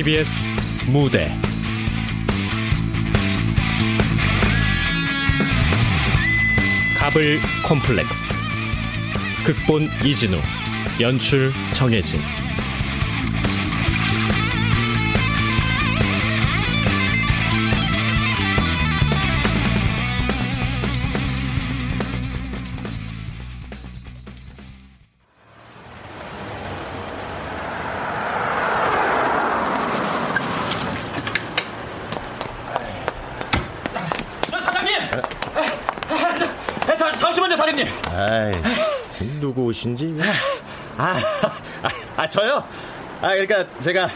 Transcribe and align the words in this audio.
KBS 0.00 0.30
무대. 0.90 1.30
갑을 6.96 7.38
콤플렉스. 7.68 8.34
극본 9.44 9.90
이진우. 10.02 10.38
연출 11.00 11.52
정혜진 11.74 12.18
아, 43.20 43.28
그러니까 43.30 43.66
제가 43.80 44.08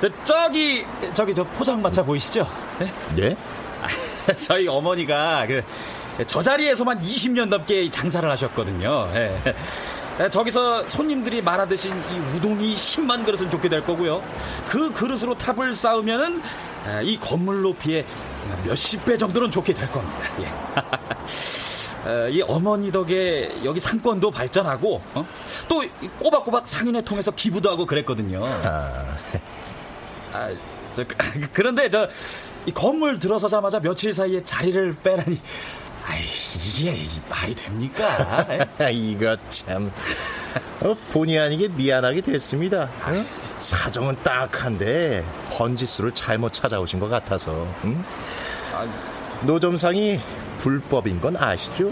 저, 0.00 0.08
저기 0.24 0.84
저기 1.14 1.34
저 1.34 1.44
포장마차 1.44 2.02
보이시죠? 2.02 2.48
네? 2.78 2.92
네? 3.14 3.36
아, 3.82 4.32
저희 4.34 4.66
어머니가 4.68 5.46
그 5.46 5.62
저 6.26 6.42
자리에서만 6.42 7.00
20년 7.00 7.48
넘게 7.48 7.90
장사를 7.90 8.28
하셨거든요. 8.30 9.10
예. 9.14 10.28
저기서 10.30 10.86
손님들이 10.86 11.40
말하듯이 11.40 11.88
이 11.88 12.36
우동이 12.36 12.74
10만 12.74 13.24
그릇은 13.24 13.50
좋게 13.50 13.68
될 13.70 13.84
거고요. 13.84 14.22
그 14.68 14.92
그릇으로 14.92 15.36
탑을 15.36 15.74
쌓으면은 15.74 16.42
이 17.04 17.18
건물 17.18 17.62
높이에 17.62 18.04
몇십 18.66 19.04
배 19.04 19.16
정도는 19.16 19.50
좋게 19.50 19.72
될 19.72 19.90
겁니다. 19.90 20.20
예. 20.40 20.52
이 22.30 22.42
어머니 22.42 22.90
덕에 22.90 23.50
여기 23.64 23.80
상권도 23.80 24.30
발전하고 24.30 25.00
어? 25.14 25.26
또 25.68 25.84
꼬박꼬박 26.18 26.66
상인회 26.66 27.00
통해서 27.02 27.30
기부도 27.30 27.70
하고 27.70 27.86
그랬거든요. 27.86 28.44
아, 28.46 29.16
아 30.32 30.50
저, 30.94 31.04
그런데 31.52 31.88
저 31.90 32.08
이 32.66 32.72
건물 32.72 33.18
들어서자마자 33.18 33.80
며칠 33.80 34.12
사이에 34.12 34.42
자리를 34.44 34.96
빼라니. 35.02 35.40
아이, 36.06 36.22
이게 36.56 37.06
말이 37.28 37.54
됩니까? 37.54 38.46
이거 38.92 39.36
참 39.48 39.90
어, 40.80 40.94
본의 41.12 41.38
아니게 41.38 41.68
미안하게 41.68 42.20
됐습니다. 42.22 42.90
응? 43.08 43.26
사정은 43.58 44.16
딱한데 44.22 45.24
번지수를 45.50 46.12
잘못 46.12 46.52
찾아오신 46.52 47.00
것 47.00 47.08
같아서. 47.08 47.66
응? 47.84 48.04
아, 48.74 48.86
노점상이 49.42 50.20
불법인 50.60 51.18
건 51.20 51.36
아시죠? 51.36 51.90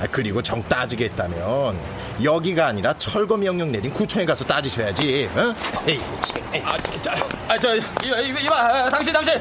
아, 0.00 0.06
그리고 0.10 0.42
정 0.42 0.60
따지겠다면 0.64 1.78
여기가 2.22 2.66
아니라 2.66 2.92
철거 2.94 3.36
명령 3.36 3.70
내린 3.70 3.92
구청에 3.92 4.26
가서 4.26 4.44
따지셔야지. 4.44 5.30
어? 5.36 5.54
에이, 5.86 6.00
아, 6.64 6.76
저, 7.00 7.10
아, 7.46 7.58
저, 7.58 7.76
이봐, 7.76 8.40
이봐, 8.40 8.90
당신, 8.90 9.12
당신. 9.12 9.40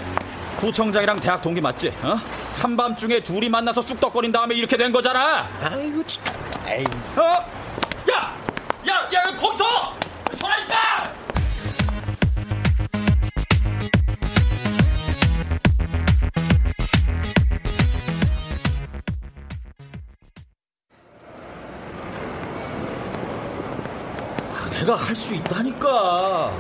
구청장이랑 0.58 1.20
대학 1.20 1.42
동기 1.42 1.60
맞지? 1.60 1.92
어? 2.04 2.16
한밤중에 2.60 3.22
둘이 3.24 3.50
만나서 3.50 3.82
쑥덕거린 3.82 4.32
다음에 4.32 4.54
이렇게 4.54 4.78
된 4.78 4.92
거잖아. 4.92 5.48
아이고, 5.64 6.06
진짜. 6.06 6.32
에이. 6.68 6.86
어? 7.18 7.22
야, 8.12 8.36
야, 8.88 9.10
야, 9.12 9.38
거기서 9.38 9.96
내가 24.92 24.96
할 24.96 25.16
수 25.16 25.34
있다니까. 25.34 26.52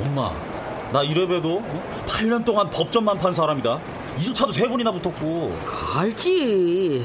엄마, 0.00 0.32
나 0.92 1.02
이래봬도 1.02 1.62
8년 2.06 2.44
동안 2.44 2.70
법전만 2.70 3.18
판 3.18 3.32
사람이다. 3.32 3.78
1차도 4.18 4.52
세 4.52 4.66
번이나 4.66 4.90
붙었고. 4.92 5.54
알지. 5.94 7.04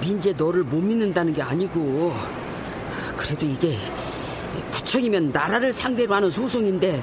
민재 0.00 0.32
너를 0.32 0.62
못 0.62 0.76
믿는다는 0.80 1.32
게 1.32 1.42
아니고. 1.42 2.14
그래도 3.16 3.46
이게 3.46 3.78
구청이면 4.70 5.30
나라를 5.32 5.72
상대로 5.72 6.14
하는 6.14 6.30
소송인데 6.30 7.02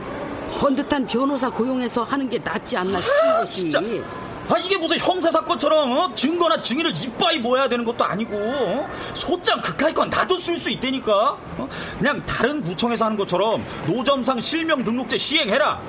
헌듯한 0.62 1.08
변호사 1.08 1.50
고용해서 1.50 2.03
하는 2.03 2.30
게 2.30 2.40
낫지 2.40 2.78
않나 2.78 3.02
싶은 3.02 3.30
아, 3.30 3.40
것이. 3.40 3.62
진짜. 3.62 3.82
아 4.52 4.58
이게 4.58 4.78
무슨 4.78 4.98
형사 4.98 5.32
사건처럼 5.32 5.92
어? 5.92 6.14
증거나 6.14 6.60
증인을 6.60 6.92
이빠이 6.92 7.40
모아야 7.40 7.70
되는 7.70 7.86
것도 7.86 8.04
아니고 8.04 8.36
어? 8.36 8.90
소장 9.14 9.62
그까이 9.62 9.94
건 9.94 10.10
나도 10.10 10.38
쓸 10.38 10.58
수 10.58 10.70
있다니까 10.70 11.38
어? 11.58 11.70
그냥 11.98 12.22
다른 12.26 12.62
구청에서 12.62 13.06
하는 13.06 13.16
것처럼 13.16 13.66
노점상 13.88 14.42
실명 14.42 14.84
등록제 14.84 15.18
시행해라 15.18 15.82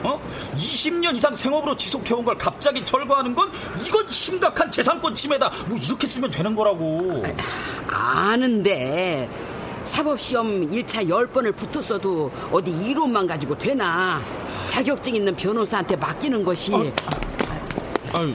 20년 0.54 1.12
어? 1.12 1.16
이상 1.16 1.34
생업으로 1.34 1.76
지속해온 1.76 2.24
걸 2.24 2.38
갑자기 2.38 2.84
철거하는 2.84 3.34
건 3.34 3.50
이건 3.84 4.08
심각한 4.10 4.70
재산권 4.70 5.16
침해다 5.16 5.50
뭐 5.66 5.76
이렇게 5.76 6.06
쓰면 6.06 6.30
되는 6.30 6.54
거라고 6.54 7.24
아는데 7.88 9.28
사법시험 9.82 10.70
1차 10.70 11.08
10번을 11.08 11.56
붙었어도 11.56 12.30
어디 12.52 12.70
이론만 12.70 13.26
가지고 13.26 13.58
되나 13.58 14.22
자격증 14.68 15.16
있는 15.16 15.34
변호사한테 15.34 15.96
맡기는 15.96 16.44
것이 16.44 16.72
어, 16.72 16.84
아유, 18.14 18.32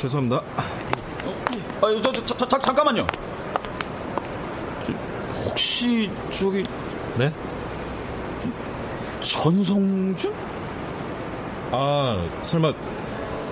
죄송합니다. 0.00 0.42
어, 1.82 2.02
저, 2.02 2.12
저, 2.12 2.24
저, 2.24 2.48
저, 2.48 2.58
잠깐만요. 2.58 3.06
혹시 5.44 6.10
저기 6.30 6.64
네? 7.18 7.30
전성준? 9.20 10.32
아, 11.70 12.26
설마 12.42 12.72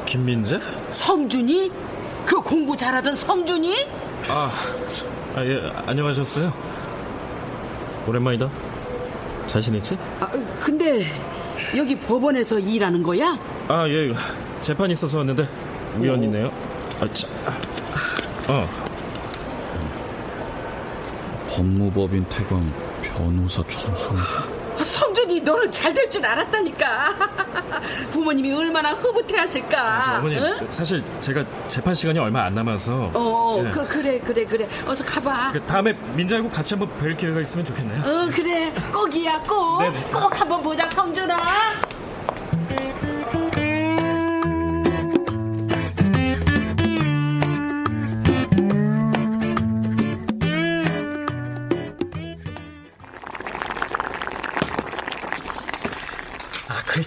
김민재? 0.07 0.59
성준이? 0.91 1.71
그 2.25 2.41
공부 2.41 2.75
잘하던 2.75 3.15
성준이? 3.15 3.87
아, 4.29 4.51
아 5.35 5.45
예, 5.45 5.71
안녕하셨어요? 5.87 6.51
오랜만이다. 8.07 8.51
자신 9.47 9.75
있지? 9.75 9.99
아, 10.19 10.27
근데 10.59 11.05
여기 11.77 11.95
법원에서 11.95 12.59
일하는 12.59 13.03
거야? 13.03 13.39
아, 13.69 13.87
예. 13.87 14.15
재판 14.63 14.91
있어서 14.91 15.19
왔는데 15.19 15.47
우연이네요. 15.97 16.51
아, 17.01 17.07
참. 17.15 17.31
어. 18.49 18.69
법무법인 21.49 22.25
태광 22.29 22.73
변호사 23.03 23.63
전성주. 23.65 24.23
아, 24.79 24.83
성준이 24.85 25.41
너는 25.41 25.71
잘 25.73 25.93
될 25.93 26.09
줄 26.09 26.25
알았다니까. 26.25 27.15
부모님이 28.13 28.53
얼마나 28.55 28.93
흐뭇해하실까. 28.93 29.79
아, 29.81 30.19
어머니 30.19 30.37
응? 30.37 30.67
사실 30.71 31.03
제가 31.21 31.45
재판 31.69 31.95
시간이 31.95 32.19
얼마 32.19 32.45
안 32.45 32.55
남아서. 32.55 33.11
어, 33.15 33.63
예. 33.65 33.71
그 33.71 33.87
그래 33.89 34.19
그래 34.21 34.45
그래. 34.45 34.69
어서 34.87 35.05
가봐. 35.05 35.53
그 35.53 35.61
다음에 35.63 35.93
민자하고 36.15 36.49
같이 36.51 36.75
한번 36.75 36.97
뵐 36.99 37.17
기회가 37.17 37.41
있으면 37.41 37.65
좋겠네요. 37.67 38.01
어 38.03 38.31
그래 38.33 38.73
꼭이야 38.93 39.41
꼭. 39.43 39.81
네네. 39.83 40.01
꼭 40.13 40.41
한번 40.41 40.63
보자 40.63 40.89
성준아. 40.89 41.37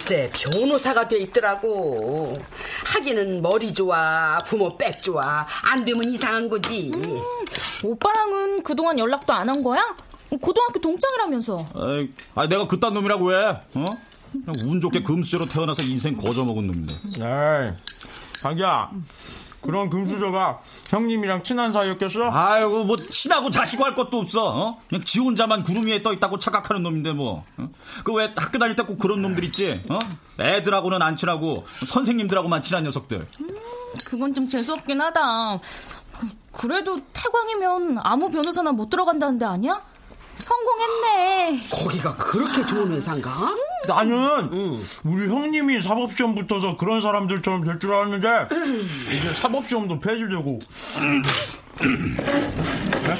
글쎄 0.02 0.32
변호사가 0.34 1.08
돼 1.08 1.20
있더라고. 1.20 2.36
하기는 2.86 3.42
머리 3.44 3.72
좋아 3.72 4.40
부모 4.48 4.76
백 4.76 5.02
좋아. 5.04 5.46
안 5.70 5.86
되면 5.86 6.04
이상한 6.06 6.50
거지. 6.50 6.92
음, 6.96 7.22
오빠랑은 7.84 8.64
그동안 8.64 8.98
연락도 8.98 9.32
안 9.32 9.48
한 9.48 9.62
거야? 9.64 9.96
고등학교 10.42 10.80
동창이라면서. 10.80 11.68
에이, 11.76 12.10
아 12.34 12.48
내가 12.48 12.68
그딴 12.68 12.94
놈이라고 12.96 13.32
해. 13.34 13.46
어? 13.76 13.86
운 14.66 14.82
좋게 14.82 15.04
금수저로 15.04 15.46
태어나서 15.46 15.84
인생 15.84 16.18
거저먹은 16.18 16.66
놈인데. 16.66 16.94
에이 17.18 17.74
자기야 18.42 18.90
그런 19.62 19.90
금수저가 19.90 20.60
형님이랑 20.90 21.44
친한 21.44 21.72
사이였겠어? 21.72 22.30
아이고 22.32 22.84
뭐 22.84 22.96
친하고 22.98 23.50
자시고 23.50 23.86
할 23.86 23.94
것도 23.96 24.18
없어. 24.18 24.48
어? 24.50 24.80
그냥 24.90 25.04
지 25.04 25.20
혼자만 25.20 25.64
구름 25.64 25.86
위에 25.86 26.02
떠 26.02 26.14
있다고 26.14 26.40
착각하는 26.40 26.82
놈인데 26.84 27.14
뭐. 27.14 27.46
어? 27.58 27.70
그왜 28.04 28.34
학교 28.36 28.58
다닐 28.58 28.76
때 28.76 28.82
꼭 28.84 28.98
그런 28.98 29.22
놈들 29.22 29.44
있지? 29.46 29.84
어? 29.90 30.00
애들하고는 30.40 31.02
안 31.02 31.16
친하고 31.16 31.66
선생님들하고만 31.86 32.64
친한 32.64 32.84
녀석들. 32.86 33.28
음, 33.42 33.48
그건 34.06 34.34
좀 34.34 34.50
재수 34.50 34.74
없긴 34.74 35.00
하다. 35.00 35.60
그래도 36.52 36.98
태광이면 37.14 38.00
아무 38.04 38.30
변호사나 38.30 38.72
못 38.72 38.90
들어간다는데 38.90 39.46
아니야? 39.46 39.82
성공했네. 40.36 41.68
거기가 41.70 42.16
그렇게 42.16 42.66
좋은 42.66 42.92
회사인가? 42.92 43.54
나는 43.88 44.80
우리 45.04 45.28
형님이 45.28 45.82
사법시험 45.82 46.36
붙어서 46.36 46.78
그런 46.78 47.02
사람들처럼 47.02 47.64
될 47.64 47.80
줄 47.80 47.94
알았는데 47.94 48.48
이제 49.12 49.34
사법시험도 49.34 50.00
폐지되고 50.00 50.60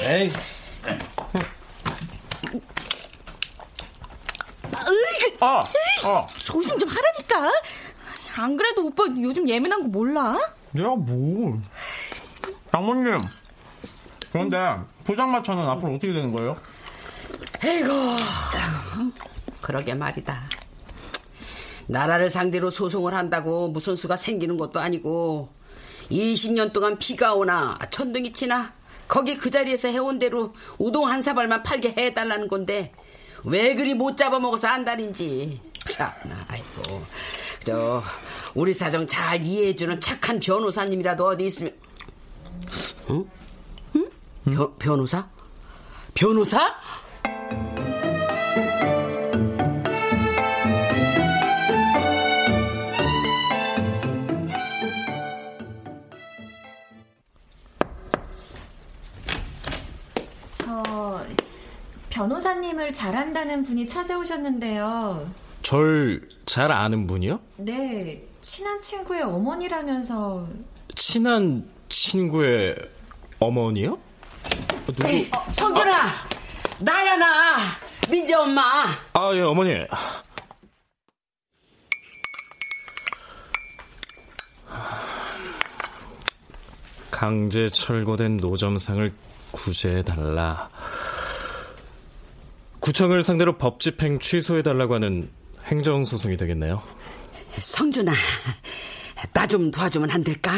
에이 0.04 0.30
아, 5.40 5.60
아 6.04 6.26
조심 6.44 6.78
좀 6.78 6.88
하라니까. 6.88 7.50
안 8.36 8.56
그래도 8.56 8.86
오빠 8.86 9.04
요즘 9.20 9.48
예민한 9.48 9.82
거 9.82 9.88
몰라? 9.88 10.38
내가 10.70 10.94
뭐 10.96 11.58
장모님 12.70 13.18
그런데 14.32 14.76
포장마차는 15.04 15.68
앞으로 15.68 15.94
어떻게 15.94 16.12
되는 16.12 16.32
거예요? 16.32 16.56
에이고, 17.64 17.92
그러게 19.60 19.94
말이다. 19.94 20.48
나라를 21.86 22.30
상대로 22.30 22.70
소송을 22.70 23.14
한다고 23.14 23.68
무슨 23.68 23.96
수가 23.96 24.16
생기는 24.16 24.56
것도 24.56 24.80
아니고 24.80 25.52
20년 26.10 26.72
동안 26.72 26.98
비가 26.98 27.34
오나 27.34 27.78
천둥이 27.90 28.32
치나 28.32 28.72
거기 29.08 29.36
그 29.36 29.50
자리에서 29.50 29.88
해온 29.88 30.18
대로 30.18 30.54
우동 30.78 31.08
한 31.08 31.22
사발만 31.22 31.62
팔게 31.62 31.94
해달라는 31.96 32.48
건데 32.48 32.92
왜 33.44 33.74
그리 33.74 33.94
못 33.94 34.16
잡아먹어서 34.16 34.68
안달인지 34.68 35.60
참나 35.80 36.46
아이고 36.48 37.04
저 37.64 38.02
우리 38.54 38.72
사정 38.72 39.06
잘 39.06 39.44
이해해주는 39.44 40.00
착한 40.00 40.40
변호사님이라도 40.40 41.26
어디 41.26 41.46
있으면 41.46 41.74
응? 43.10 43.28
응? 43.96 44.10
변, 44.44 44.78
변호사? 44.78 45.28
변호사? 46.14 46.74
변호사님을 62.42 62.92
잘한다는 62.92 63.62
분이 63.62 63.86
찾아오셨는데요. 63.86 65.30
절 65.62 66.28
잘 66.44 66.70
아는 66.72 67.06
분이요? 67.06 67.40
네, 67.56 68.22
친한 68.40 68.78
친구의 68.80 69.22
어머니라면서 69.22 70.46
친한 70.96 71.64
친구의 71.88 72.76
어머니요? 73.38 73.98
누구? 74.86 75.08
어, 75.32 75.50
성준아 75.50 76.08
나야 76.80 77.16
나 77.16 77.56
민재 78.10 78.34
엄마 78.34 78.84
아, 79.14 79.30
예, 79.34 79.40
어머니. 79.40 79.76
강제 87.10 87.68
철거된 87.68 88.38
노점상을 88.38 89.08
구제해달라. 89.52 90.70
구청을 92.82 93.22
상대로 93.22 93.56
법 93.58 93.78
집행 93.80 94.18
취소해달라고 94.18 94.94
하는 94.94 95.30
행정소송이 95.64 96.36
되겠네요. 96.36 96.82
성준아 97.56 98.12
나 99.32 99.46
좀 99.46 99.70
도와주면 99.70 100.10
안 100.10 100.24
될까? 100.24 100.52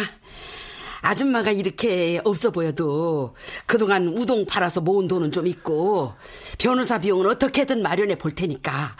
아줌마가 1.03 1.51
이렇게 1.51 2.19
없어 2.25 2.51
보여도 2.51 3.35
그동안 3.67 4.09
우동 4.09 4.47
팔아서 4.47 4.81
모은 4.81 5.07
돈은 5.07 5.33
좀 5.33 5.47
있고 5.47 6.15
변호사 6.59 6.99
비용은 6.99 7.27
어떻게든 7.27 7.83
마련해 7.83 8.17
볼 8.17 8.31
테니까 8.33 8.97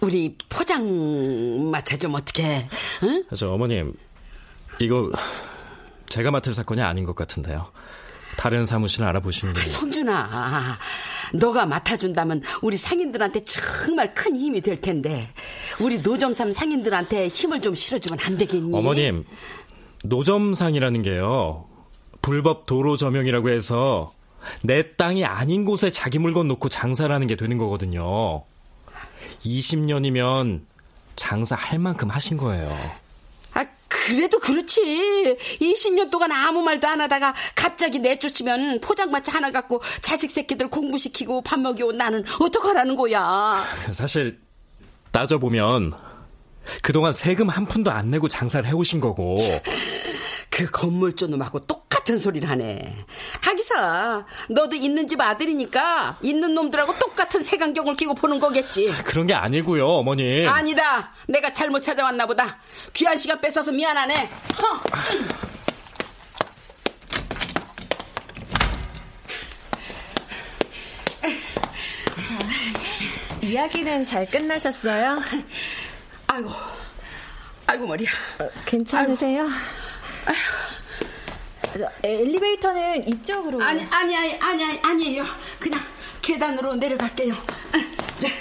우리 0.00 0.36
포장마차 0.48 1.98
좀 1.98 2.14
어떻게 2.14 2.66
응? 3.02 3.24
저 3.36 3.50
어머님, 3.52 3.92
이거 4.80 5.10
제가 6.06 6.30
맡을 6.30 6.54
사건이 6.54 6.80
아닌 6.80 7.04
것 7.04 7.14
같은데요. 7.14 7.70
다른 8.38 8.64
사무실 8.64 9.04
알아보시는 9.04 9.52
게 9.52 9.60
성준아 9.60 10.78
너가 11.32 11.66
맡아준다면 11.66 12.42
우리 12.60 12.76
상인들한테 12.76 13.44
정말 13.44 14.14
큰 14.14 14.36
힘이 14.36 14.60
될 14.60 14.80
텐데 14.80 15.28
우리 15.80 15.98
노점삼 15.98 16.52
상인들한테 16.52 17.28
힘을 17.28 17.60
좀 17.60 17.74
실어주면 17.74 18.18
안 18.24 18.36
되겠니? 18.36 18.76
어머님, 18.76 19.24
노점상이라는 20.04 21.02
게요. 21.02 21.66
불법 22.20 22.66
도로 22.66 22.96
점용이라고 22.96 23.48
해서 23.50 24.12
내 24.62 24.94
땅이 24.96 25.24
아닌 25.24 25.64
곳에 25.64 25.90
자기 25.90 26.18
물건 26.18 26.48
놓고 26.48 26.68
장사를 26.68 27.12
하는 27.12 27.26
게 27.26 27.36
되는 27.36 27.58
거거든요. 27.58 28.44
20년이면 29.44 30.62
장사할 31.16 31.78
만큼 31.78 32.10
하신 32.10 32.36
거예요. 32.36 32.72
아, 34.02 34.06
그래도 34.06 34.38
그렇지. 34.38 35.36
20년 35.60 36.10
동안 36.10 36.32
아무 36.32 36.62
말도 36.62 36.86
안 36.88 37.00
하다가 37.00 37.34
갑자기 37.54 37.98
내쫓으면 37.98 38.80
포장마차 38.80 39.32
하나 39.32 39.50
갖고 39.50 39.80
자식 40.00 40.30
새끼들 40.30 40.68
공부시키고 40.68 41.42
밥 41.42 41.60
먹여온 41.60 41.96
나는 41.96 42.24
어떡하라는 42.40 42.96
거야. 42.96 43.64
사실 43.92 44.40
따져보면 45.10 45.92
그동안 46.82 47.12
세금 47.12 47.48
한 47.48 47.66
푼도 47.66 47.90
안 47.90 48.10
내고 48.10 48.28
장사를 48.28 48.68
해오신 48.68 49.00
거고 49.00 49.36
그 50.48 50.66
건물주 50.70 51.28
놈하고 51.28 51.60
똑같은 51.66 52.18
소리를 52.18 52.48
하네. 52.48 53.04
하기 53.40 53.51
사, 53.72 54.24
너도 54.48 54.76
있는 54.76 55.06
집 55.06 55.20
아들이니까 55.20 56.18
있는 56.22 56.54
놈들하고 56.54 56.98
똑같은 56.98 57.42
색안경을 57.42 57.94
끼고 57.94 58.14
보는 58.14 58.38
거겠지. 58.40 58.92
그런 59.04 59.26
게 59.26 59.34
아니고요, 59.34 59.86
어머님. 59.86 60.48
아니다. 60.48 61.12
내가 61.26 61.52
잘못 61.52 61.80
찾아왔나 61.82 62.26
보다. 62.26 62.58
귀한 62.92 63.16
시간 63.16 63.40
뺏어서 63.40 63.72
미안하네. 63.72 64.28
허. 64.62 64.80
이야기는 73.42 74.04
잘 74.04 74.26
끝나셨어요? 74.30 75.20
아이고, 76.28 76.50
아이고 77.66 77.86
머리야. 77.86 78.08
괜찮으세요? 78.66 79.46
저, 79.46 80.32
엘리베이터는 82.02 83.08
이쪽으로. 83.08 83.62
아니 83.62 83.86
아니 83.90 84.16
아니 84.16 84.38
아니 84.38 84.64
아니 84.64 84.80
아니에요. 84.82 85.24
그냥 85.58 85.80
계단으로 86.20 86.74
내려갈게요. 86.76 87.34
네. 88.20 88.32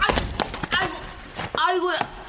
아이고 0.00 0.22
아이고 0.70 0.94
아이고 1.58 1.88
아이고 1.88 2.21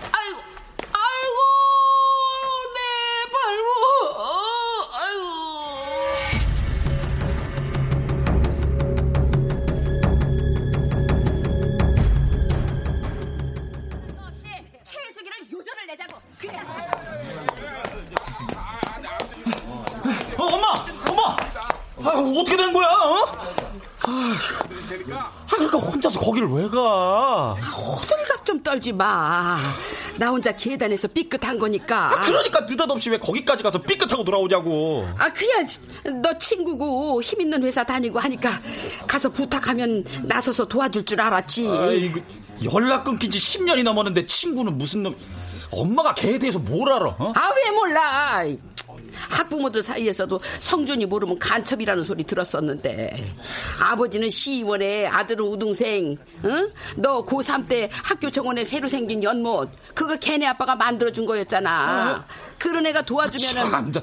어떻게 22.39 22.57
된 22.57 22.71
거야? 22.73 22.87
어? 22.87 23.27
아, 24.05 24.35
그러니까 25.49 25.77
혼자서 25.77 26.19
거기를 26.19 26.49
왜 26.49 26.67
가? 26.67 27.53
호들갑 27.53 28.45
좀 28.45 28.61
떨지 28.61 28.91
마. 28.91 29.57
나 30.17 30.29
혼자 30.29 30.51
계단에서 30.51 31.07
삐끗한 31.07 31.57
거니까. 31.57 32.19
그러니까 32.23 32.61
느닷없이 32.61 33.09
왜 33.09 33.17
거기까지 33.17 33.63
가서 33.63 33.79
삐끗하고 33.79 34.23
돌아오냐고. 34.23 35.07
아, 35.17 35.31
그야 35.31 35.65
너 36.21 36.37
친구고 36.37 37.21
힘 37.21 37.41
있는 37.41 37.63
회사 37.63 37.83
다니고 37.83 38.19
하니까 38.19 38.59
가서 39.07 39.29
부탁하면 39.29 40.03
나서서 40.23 40.65
도와줄 40.65 41.05
줄 41.05 41.21
알았지. 41.21 41.69
아이고, 41.69 42.19
연락 42.73 43.05
끊긴 43.05 43.31
지 43.31 43.39
10년이 43.39 43.83
넘었는데 43.83 44.25
친구는 44.25 44.77
무슨 44.77 45.03
놈. 45.03 45.15
엄마가 45.71 46.13
걔에 46.13 46.37
대해서 46.37 46.59
뭘 46.59 46.91
알아? 46.91 47.15
어? 47.17 47.33
아, 47.35 47.49
왜 47.55 47.71
몰라? 47.71 48.43
학부모들 49.29 49.84
사이에서도 49.84 50.39
성준이 50.60 51.05
모르면 51.05 51.39
간첩이라는 51.39 52.03
소리 52.03 52.24
들었었는데 52.24 53.15
아버지는 53.82 54.29
시의원에 54.29 55.08
아들은 55.08 55.46
우등생 55.46 56.17
응? 56.46 56.72
너 56.98 57.24
고3 57.25 57.67
때 57.67 57.89
학교 57.91 58.29
정원에 58.29 58.63
새로 58.63 58.88
생긴 58.88 59.24
연못 59.24 59.70
그거 59.93 60.15
걔네 60.17 60.46
아빠가 60.48 60.75
만들어준 60.75 61.25
거였잖아 61.25 62.25
그런 62.58 62.86
애가 62.86 63.01
도와주면은 63.03 63.72
참, 63.72 63.91
나- 63.91 64.01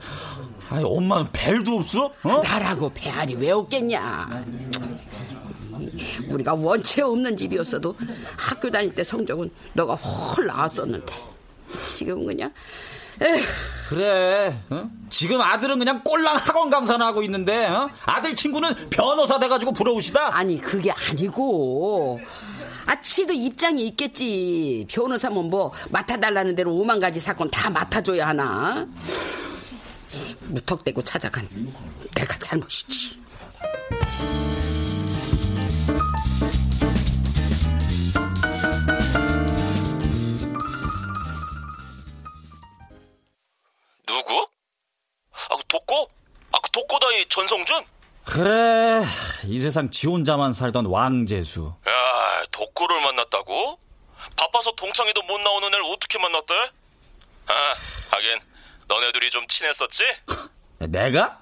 아니, 0.69 0.85
엄마는 0.85 1.29
벨도 1.33 1.76
없어? 1.79 2.12
어? 2.23 2.43
나라고 2.43 2.90
배알이 2.95 3.35
왜 3.35 3.50
없겠냐 3.50 4.45
우리가 6.29 6.55
원체 6.55 7.02
없는 7.02 7.37
집이었어도 7.37 7.97
학교 8.37 8.71
다닐 8.71 8.95
때 8.95 9.02
성적은 9.02 9.50
너가 9.73 9.95
헐 9.95 10.47
나왔었는데 10.47 11.12
지금 11.97 12.26
그냥 12.26 12.52
그래. 13.88 14.56
어? 14.70 14.90
지금 15.10 15.40
아들은 15.40 15.78
그냥 15.78 16.02
꼴랑 16.04 16.36
학원 16.36 16.70
강사나 16.70 17.06
하고 17.08 17.22
있는데 17.24 17.66
어? 17.66 17.90
아들 18.06 18.34
친구는 18.36 18.88
변호사 18.88 19.38
돼가지고 19.38 19.72
부러우시다. 19.72 20.36
아니 20.36 20.58
그게 20.60 20.90
아니고 20.92 22.20
아 22.86 23.00
치도 23.00 23.32
입장이 23.32 23.86
있겠지 23.88 24.86
변호사면 24.90 25.48
뭐 25.50 25.72
맡아달라는 25.90 26.54
대로 26.54 26.72
오만 26.74 26.98
가지 26.98 27.20
사건 27.20 27.50
다 27.50 27.68
맡아줘야 27.70 28.28
하나 28.28 28.86
무턱대고 30.48 31.02
찾아간 31.02 31.48
내가 32.14 32.36
잘못이지 32.38 33.19
아, 45.50 45.57
그 45.57 45.62
독고? 45.69 46.09
아, 46.52 46.59
그 46.61 46.71
독고다이 46.71 47.26
전성준? 47.28 47.85
그래. 48.25 49.02
이 49.45 49.59
세상 49.59 49.90
지 49.90 50.07
혼자만 50.07 50.52
살던 50.52 50.87
왕재수. 50.87 51.75
야, 51.88 52.45
독고를 52.52 53.00
만났다고? 53.02 53.78
바빠서 54.37 54.73
동창회도 54.73 55.23
못 55.23 55.40
나오는 55.40 55.69
애를 55.69 55.83
어떻게 55.85 56.19
만났대? 56.19 56.54
아, 57.47 57.75
하긴 58.11 58.40
너네 58.87 59.12
둘이 59.12 59.30
좀 59.30 59.47
친했었지? 59.49 60.04
내가? 60.78 61.40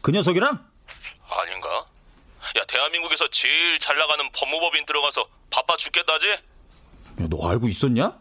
그 0.00 0.10
녀석이랑? 0.10 0.66
아닌가? 1.28 1.86
야, 2.58 2.64
대한민국에서 2.66 3.28
제일 3.28 3.78
잘 3.78 3.96
나가는 3.96 4.28
법무법인 4.32 4.86
들어가서 4.86 5.26
바빠 5.50 5.76
죽겠다지? 5.76 6.28
야, 6.30 7.26
너 7.30 7.48
알고 7.50 7.68
있었냐? 7.68 8.18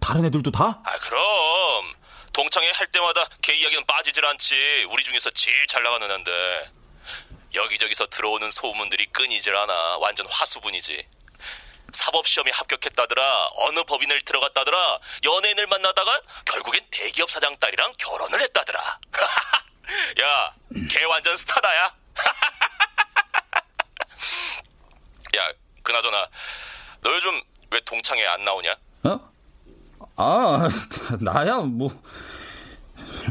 다른 0.00 0.24
애들도 0.26 0.50
다? 0.50 0.80
아, 0.84 0.98
그럼. 0.98 1.94
동창회 2.34 2.70
할 2.72 2.86
때마다 2.88 3.26
걔 3.40 3.54
이야기는 3.54 3.86
빠지질 3.86 4.26
않지. 4.26 4.86
우리 4.90 5.02
중에서 5.04 5.30
제일 5.30 5.66
잘 5.68 5.82
나가는 5.82 6.10
애인데. 6.10 6.68
여기저기서 7.54 8.08
들어오는 8.08 8.50
소문들이 8.50 9.06
끊이질 9.06 9.54
않아. 9.54 9.98
완전 9.98 10.26
화수분이지. 10.28 11.00
사법시험에 11.92 12.50
합격했다더라. 12.50 13.48
어느 13.52 13.84
법인을 13.84 14.20
들어갔다더라. 14.22 14.98
연예인을 15.22 15.68
만나다가 15.68 16.20
결국엔 16.44 16.84
대기업 16.90 17.30
사장 17.30 17.56
딸이랑 17.56 17.94
결혼을 17.98 18.40
했다더라. 18.40 18.98
야, 20.22 20.54
걔 20.90 21.04
완전 21.04 21.36
스타다, 21.36 21.76
야. 21.76 21.94
야, 25.36 25.52
그나저나, 25.84 26.28
너 27.00 27.12
요즘 27.12 27.40
왜 27.70 27.78
동창회 27.80 28.26
안 28.26 28.44
나오냐? 28.44 28.74
어? 29.04 29.33
아, 30.16 30.68
나야, 31.20 31.58
뭐, 31.58 31.90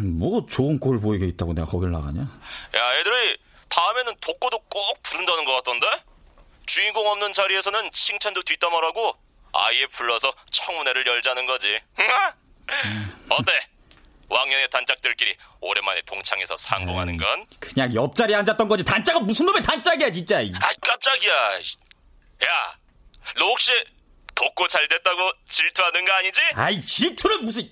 뭐 0.03 0.45
좋은 0.45 0.79
꼴 0.79 0.99
보이게 0.99 1.25
있다고 1.27 1.53
내가 1.53 1.67
거길 1.67 1.91
나가냐? 1.91 2.21
야, 2.21 2.95
애들이 2.99 3.37
다음에는 3.69 4.13
독고도 4.21 4.59
꼭 4.69 5.01
부른다는 5.03 5.45
것 5.45 5.53
같던데? 5.55 5.87
주인공 6.65 7.07
없는 7.07 7.33
자리에서는 7.33 7.91
칭찬도 7.91 8.43
뒷담화라고 8.43 9.15
아예 9.53 9.85
불러서 9.87 10.33
청문회를 10.51 11.05
열자는 11.05 11.45
거지. 11.45 11.79
어때? 13.29 13.59
왕년의 14.29 14.69
단짝들끼리 14.69 15.35
오랜만에 15.59 16.01
동창에서 16.01 16.55
상봉하는 16.55 17.17
건? 17.17 17.45
그냥 17.59 17.93
옆자리에 17.93 18.35
앉았던 18.37 18.67
거지. 18.67 18.83
단짝은 18.83 19.27
무슨 19.27 19.45
놈의 19.45 19.61
단짝이야, 19.61 20.11
진짜. 20.11 20.39
아, 20.39 20.69
깜짝이야. 20.81 21.33
야, 22.45 22.75
너 23.37 23.45
혹시 23.45 23.71
독고 24.35 24.67
잘 24.67 24.87
됐다고 24.87 25.31
질투하는 25.47 26.05
거 26.05 26.11
아니지? 26.13 26.41
아이, 26.55 26.81
질투는 26.81 27.45
무슨. 27.45 27.69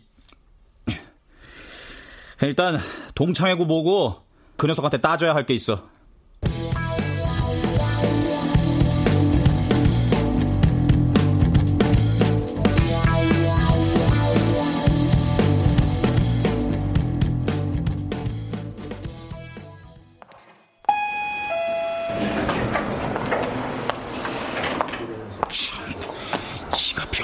일단, 2.41 2.79
동창회고 3.15 3.65
뭐고, 3.65 4.25
그 4.57 4.67
녀석한테 4.67 4.99
따져야 4.99 5.35
할 5.35 5.45
게 5.45 5.53
있어. 5.53 5.89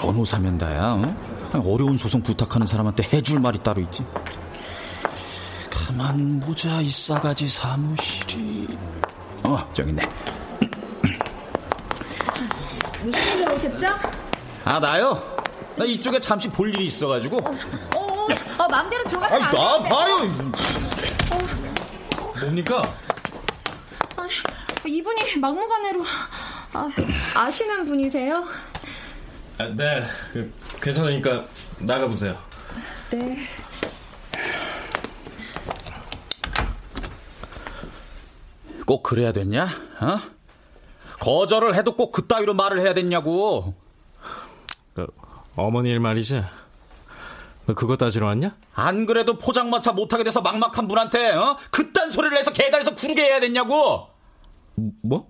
변호사면 0.07 0.57
다야, 0.57 0.93
어? 0.93 1.61
어려운 1.65 1.97
소송 1.97 2.21
부탁하는 2.21 2.65
사람한테 2.65 3.03
해줄 3.11 3.41
말이 3.41 3.59
따로 3.59 3.81
있지. 3.81 4.05
가만 5.69 6.39
보자, 6.39 6.79
이 6.79 6.89
싸가지 6.89 7.49
사무실이. 7.49 8.77
어, 9.43 9.69
저기 9.73 9.89
있네. 9.89 10.03
무슨 13.03 13.39
일로 13.39 13.53
오셨죠? 13.53 13.87
아, 14.63 14.79
나요? 14.79 15.21
나 15.75 15.83
이쪽에 15.83 16.21
잠시 16.21 16.47
볼 16.47 16.73
일이 16.73 16.85
있어가지고. 16.85 17.39
어, 17.39 17.51
어, 17.97 18.27
어 18.59 18.67
마음대로 18.69 19.03
들어가시면 19.03 19.43
안나 19.43 19.83
되는데. 19.83 19.89
봐요. 19.89 20.17
뭡니까? 22.39 22.95
아, 24.15 24.25
이분이 24.85 25.35
막무가내로 25.35 26.05
아, 26.71 26.89
아시는 27.35 27.83
분이세요? 27.83 28.33
아, 29.57 29.65
네, 29.75 30.03
그, 30.33 30.53
괜찮으니까 30.81 31.47
나가보세요. 31.79 32.37
네. 33.11 33.37
꼭 38.85 39.03
그래야 39.03 39.31
됐냐? 39.31 39.65
어? 39.65 40.19
거절을 41.19 41.75
해도 41.75 41.95
꼭 41.95 42.11
그따위로 42.11 42.53
말을 42.53 42.79
해야 42.81 42.93
됐냐고. 42.93 43.73
그, 44.93 45.07
어머니 45.55 45.89
일 45.89 45.99
말이지. 45.99 46.43
너 47.65 47.73
그거 47.73 47.97
따지러 47.97 48.27
왔냐? 48.27 48.55
안 48.75 49.05
그래도 49.05 49.37
포장마차 49.37 49.91
못하게 49.91 50.23
돼서 50.23 50.41
막막한 50.41 50.87
분한테 50.87 51.31
어? 51.33 51.57
그딴 51.71 52.11
소리를 52.11 52.37
해서 52.37 52.53
계단에서 52.53 52.95
구르게 52.95 53.23
해야 53.23 53.39
됐냐고. 53.39 54.07
뭐? 55.01 55.29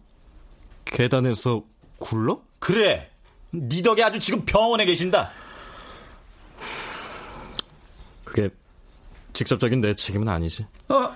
계단에서 0.85 1.63
굴러? 1.99 2.41
그래. 2.59 3.09
네 3.61 3.81
덕에 3.81 4.03
아주 4.03 4.19
지금 4.19 4.45
병원에 4.45 4.85
계신다. 4.85 5.29
그게 8.23 8.49
직접적인 9.33 9.81
내 9.81 9.93
책임은 9.93 10.27
아니지. 10.27 10.65
어? 10.89 11.15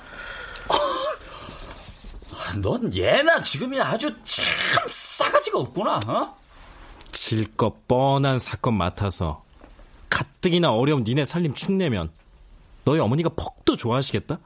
넌 2.61 2.93
예나 2.93 3.41
지금이나 3.41 3.85
아주 3.85 4.13
참 4.23 4.45
싸가지가 4.87 5.59
없구나. 5.59 5.99
어? 6.07 6.37
질것 7.11 7.87
뻔한 7.87 8.37
사건 8.39 8.75
맡아서 8.75 9.41
가뜩이나 10.09 10.73
어려운 10.73 11.03
니네 11.03 11.25
살림 11.25 11.53
축내면 11.53 12.11
너희 12.83 12.99
어머니가 12.99 13.29
퍽도 13.29 13.75
좋아하시겠다? 13.77 14.39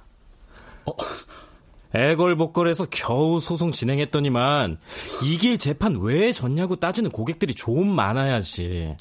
어? 0.86 0.92
애걸복걸해서 1.96 2.88
겨우 2.92 3.40
소송 3.40 3.72
진행했더니만 3.72 4.78
이길 5.24 5.58
재판 5.58 5.98
왜 6.02 6.32
졌냐고 6.32 6.76
따지는 6.76 7.10
고객들이 7.10 7.54
좀 7.54 7.88
많아야지. 7.88 8.98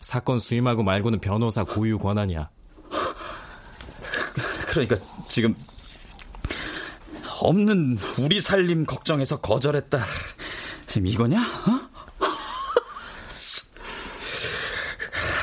사건 0.00 0.38
수임하고 0.38 0.82
말고는 0.82 1.20
변호사 1.20 1.64
고유 1.64 1.98
권한이야. 1.98 2.50
그러니까 4.68 4.96
지금 5.28 5.54
없는 7.40 7.98
우리 8.18 8.40
살림 8.40 8.84
걱정해서 8.84 9.38
거절했다. 9.40 10.00
지금 10.86 11.06
이거냐? 11.06 11.40
어? 11.40 11.88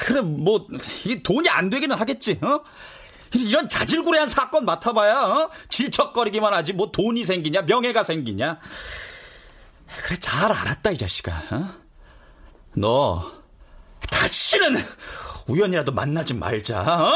그래 0.06 0.22
뭐 0.22 0.68
이 1.06 1.22
돈이 1.24 1.50
안 1.50 1.70
되기는 1.70 1.96
하겠지. 1.96 2.40
어? 2.42 2.60
이런 3.34 3.68
자질구레한 3.68 4.30
사건 4.30 4.66
맡아봐야 4.66 5.20
어? 5.20 5.50
질척거리기만 5.70 6.54
하지 6.54 6.74
뭐 6.74 6.92
돈이 6.92 7.24
생기냐 7.24 7.64
명예가 7.64 8.04
생기냐. 8.04 8.60
그래 10.04 10.18
잘 10.20 10.52
알았다 10.52 10.92
이 10.92 10.98
자식아. 10.98 11.44
어? 11.52 11.70
너 12.76 13.32
다시는 14.10 14.84
우연이라도 15.48 15.92
만나지 15.92 16.34
말자. 16.34 16.82
어? 16.82 17.12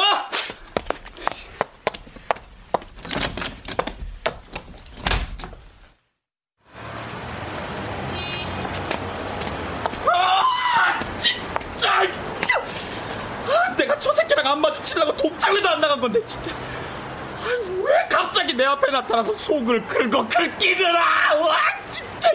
앞에 18.79 18.91
나타나서 18.91 19.33
속을 19.33 19.85
긁어 19.87 20.25
긁기더라! 20.29 20.99
와 21.41 21.57
진짜! 21.91 22.29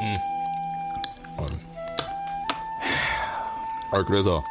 음. 0.00 0.14
아, 3.90 4.04
그래서 4.04 4.42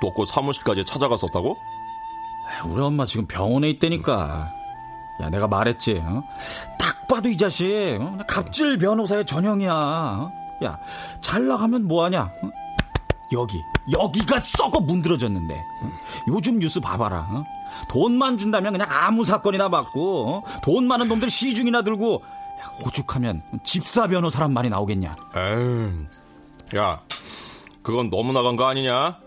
또그 0.00 0.26
사무실까지 0.26 0.84
찾아갔었다고? 0.84 1.56
우리 2.66 2.80
엄마 2.80 3.06
지금 3.06 3.26
병원에 3.26 3.68
있다니까. 3.70 4.52
야, 5.22 5.30
내가 5.30 5.46
말했지. 5.46 6.02
어? 6.04 6.22
딱 6.78 7.06
봐도 7.06 7.28
이 7.28 7.36
자식 7.36 7.98
어? 8.00 8.16
갑질 8.26 8.78
변호사의 8.78 9.26
전형이야. 9.26 9.72
어? 9.72 10.32
야, 10.64 10.78
잘 11.20 11.46
나가면 11.46 11.86
뭐하냐? 11.86 12.22
어? 12.22 12.50
여기, 13.32 13.62
여기가 13.92 14.40
썩어 14.40 14.80
문드러졌는데. 14.80 15.54
어? 15.54 15.90
요즘 16.28 16.58
뉴스 16.58 16.80
봐봐라. 16.80 17.18
어? 17.30 17.44
돈만 17.88 18.38
준다면 18.38 18.72
그냥 18.72 18.88
아무 18.90 19.24
사건이나 19.24 19.68
받고 19.68 20.28
어? 20.28 20.42
돈 20.62 20.86
많은 20.86 21.08
놈들 21.08 21.30
시중이나 21.30 21.82
들고 21.82 22.22
오죽하면 22.84 23.42
집사 23.62 24.06
변호사란 24.06 24.52
말이 24.52 24.68
나오겠냐? 24.68 25.14
에이, 25.36 26.78
야, 26.78 27.00
그건 27.82 28.10
너무 28.10 28.32
나간 28.32 28.56
거 28.56 28.66
아니냐? 28.66 29.18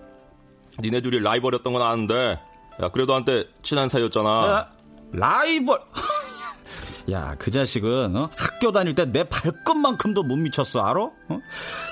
니네 0.80 1.02
둘이 1.02 1.20
라이벌이었던 1.20 1.72
건 1.74 1.82
아는데, 1.82 2.40
야, 2.82 2.90
그래도 2.90 3.14
한때 3.16 3.46
친한 3.62 3.88
사이였잖아. 3.88 4.30
야, 4.48 4.68
라이벌? 5.12 5.80
야, 7.12 7.36
그 7.38 7.52
자식은 7.52 8.16
어? 8.16 8.30
학교 8.38 8.72
다닐 8.72 8.96
때 8.96 9.06
내 9.06 9.24
발끝만큼도 9.26 10.24
못 10.24 10.38
미쳤어, 10.38 10.80
알아? 10.82 11.02
어? 11.04 11.40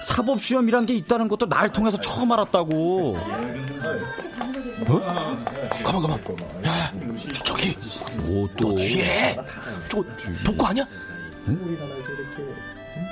사법 0.01 0.41
시험이란 0.41 0.85
게 0.85 0.93
있다는 0.95 1.27
것도 1.27 1.49
날 1.49 1.69
통해서 1.71 1.97
처음 1.99 2.31
알았다고. 2.31 3.17
어? 4.87 4.99
가만 5.83 6.01
가만. 6.23 6.65
야, 6.65 6.91
저, 7.33 7.43
저기. 7.43 7.75
뭐 8.23 8.47
또? 8.57 8.73
뒤에. 8.73 9.35
저 9.89 10.01
독고 10.45 10.65
아니야? 10.65 10.85
응? 11.47 11.59
우리나라에서 11.61 12.11
이렇게 12.13 12.43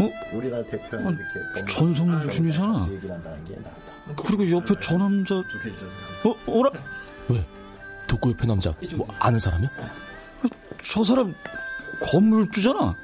어? 0.01 0.09
우리나라 0.37 0.63
대표하는 0.63 1.07
아, 1.07 1.11
이렇게 1.11 1.73
전성준이잖아. 1.73 2.87
그리고 4.15 4.49
옆에 4.51 4.75
저 4.81 4.97
남자. 4.97 5.35
어, 5.35 6.35
어라? 6.47 6.71
왜? 7.29 7.45
독고 8.07 8.31
옆에 8.31 8.47
남자 8.47 8.73
뭐 8.95 9.07
아는 9.19 9.39
사람이야? 9.39 9.69
저 10.83 11.03
사람 11.03 11.33
건물주잖아. 12.01 12.95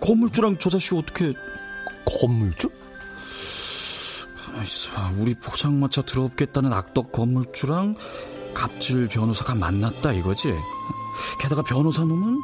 건물주랑 0.00 0.58
저 0.58 0.70
자식이 0.70 0.96
어떻게 0.96 1.32
건물주? 2.04 2.70
있어. 4.62 4.90
우리 5.18 5.34
포장마차 5.34 6.02
들어옵겠다는 6.02 6.72
악덕 6.72 7.12
건물주랑 7.12 7.96
갑질 8.54 9.08
변호사가 9.08 9.54
만났다 9.54 10.12
이거지. 10.12 10.52
게다가 11.40 11.62
변호사 11.62 12.02
놈은 12.02 12.40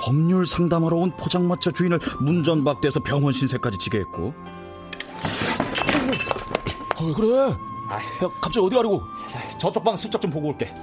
법률 0.00 0.46
상담하러 0.46 0.96
온 0.96 1.16
포장마차 1.16 1.70
주인을 1.70 1.98
문전박대해서 2.20 3.00
병원 3.00 3.32
신세까지 3.32 3.78
지게 3.78 3.98
했고. 3.98 4.34
어, 7.00 7.04
왜 7.04 7.12
그래? 7.12 7.54
아, 7.88 7.94
야, 7.96 8.30
갑자기 8.40 8.60
어디 8.60 8.74
가려고? 8.74 9.02
저쪽 9.58 9.84
방 9.84 9.96
슬쩍 9.96 10.20
좀 10.20 10.30
보고 10.30 10.48
올게. 10.48 10.74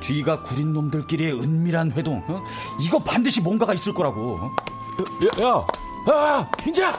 뒤가 0.00 0.42
구린 0.42 0.72
놈들끼리의 0.72 1.32
은밀한 1.40 1.92
회동. 1.92 2.22
어? 2.28 2.42
이거 2.80 2.98
반드시 2.98 3.40
뭔가가 3.40 3.74
있을 3.74 3.94
거라고. 3.94 4.38
어? 4.40 4.50
야, 5.42 5.46
야, 5.46 5.66
야, 6.12 6.50
민재야. 6.64 6.96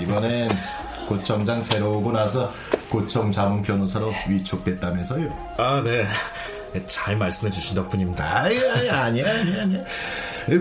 이번엔 0.00 0.48
고청장 1.06 1.60
새로 1.60 1.98
오고 1.98 2.12
나서 2.12 2.52
고청 2.88 3.30
자문 3.30 3.62
변호사로 3.62 4.12
위촉됐다면서요? 4.28 5.54
아, 5.58 5.82
네. 5.84 6.06
잘 6.86 7.16
말씀해 7.16 7.50
주신 7.50 7.74
덕분입니다. 7.74 8.24
아니, 8.24 8.56
아니, 8.68 8.90
아니야, 8.90 9.40
아니야, 9.40 9.62
아니야. 9.62 9.84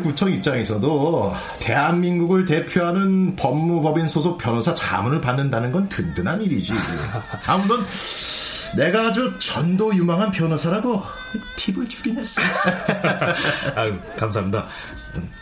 구청 0.01 0.31
입장에서도 0.31 1.33
대한민국을 1.59 2.45
대표하는 2.45 3.35
법무법인 3.35 4.07
소속 4.07 4.37
변호사 4.37 4.73
자문을 4.73 5.21
받는다는 5.21 5.71
건 5.71 5.87
든든한 5.89 6.41
일이지. 6.41 6.73
아무튼 7.45 7.85
내가 8.75 9.07
아주 9.07 9.33
전도 9.39 9.95
유망한 9.95 10.31
변호사라고 10.31 11.03
팁을 11.55 11.87
주긴 11.87 12.17
했어. 12.17 12.41
아, 13.75 14.15
감사합니다. 14.17 14.65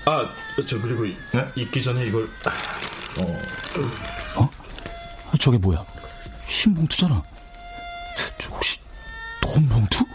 아, 0.05 0.29
저 0.65 0.79
그리고 0.79 1.03
네? 1.03 1.47
있기 1.55 1.81
전에 1.81 2.05
이걸 2.05 2.27
어. 3.19 3.39
어? 4.35 4.49
저게 5.39 5.57
뭐야? 5.57 5.83
흰 6.47 6.73
봉투잖아. 6.73 7.21
저 8.39 8.49
혹시 8.51 8.79
돈 9.41 9.67
봉투? 9.67 10.05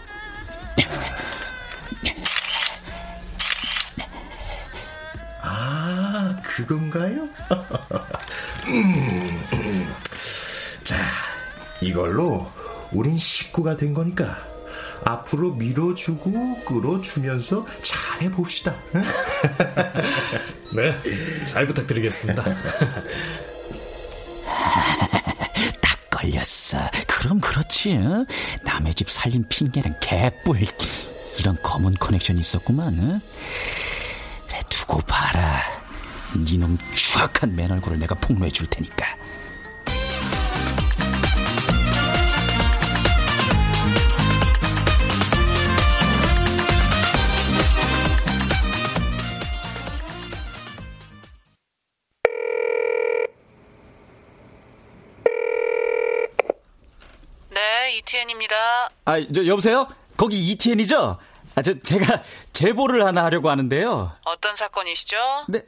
아, 5.41 6.35
그건가요? 6.43 7.27
자, 10.83 10.95
이걸로 11.81 12.49
우린 12.91 13.17
식구가 13.17 13.75
된 13.75 13.93
거니까 13.93 14.37
앞으로 15.03 15.51
밀어주고 15.53 16.63
끌어주면서 16.65 17.65
잘 17.81 18.21
해봅시다. 18.21 18.75
네, 20.73 20.95
잘 21.45 21.65
부탁드리겠습니다. 21.65 22.43
딱 26.21 26.29
걸렸어. 26.29 26.89
그럼 27.07 27.39
그렇지. 27.39 27.93
어? 27.97 28.25
남의 28.63 28.93
집 28.93 29.09
살림 29.09 29.43
핑계는 29.49 29.99
개뿔. 29.99 30.61
이런 31.39 31.57
검은 31.63 31.95
커넥션이 31.95 32.39
있었구만. 32.39 32.99
어? 32.99 33.19
그래, 34.47 34.59
두고 34.69 34.99
봐라. 35.01 35.61
니놈 36.37 36.77
추악한 36.93 37.55
맨 37.55 37.71
얼굴을 37.71 37.99
내가 37.99 38.15
폭로해 38.15 38.51
줄 38.51 38.67
테니까. 38.67 39.05
아, 59.05 59.15
저 59.33 59.45
여보세요? 59.45 59.87
거기 60.17 60.37
ETN이죠? 60.51 61.17
아, 61.55 61.61
저 61.61 61.73
제가 61.81 62.23
제보를 62.53 63.05
하나 63.05 63.23
하려고 63.25 63.49
하는데요. 63.49 64.11
어떤 64.25 64.55
사건이시죠? 64.55 65.17
네. 65.49 65.63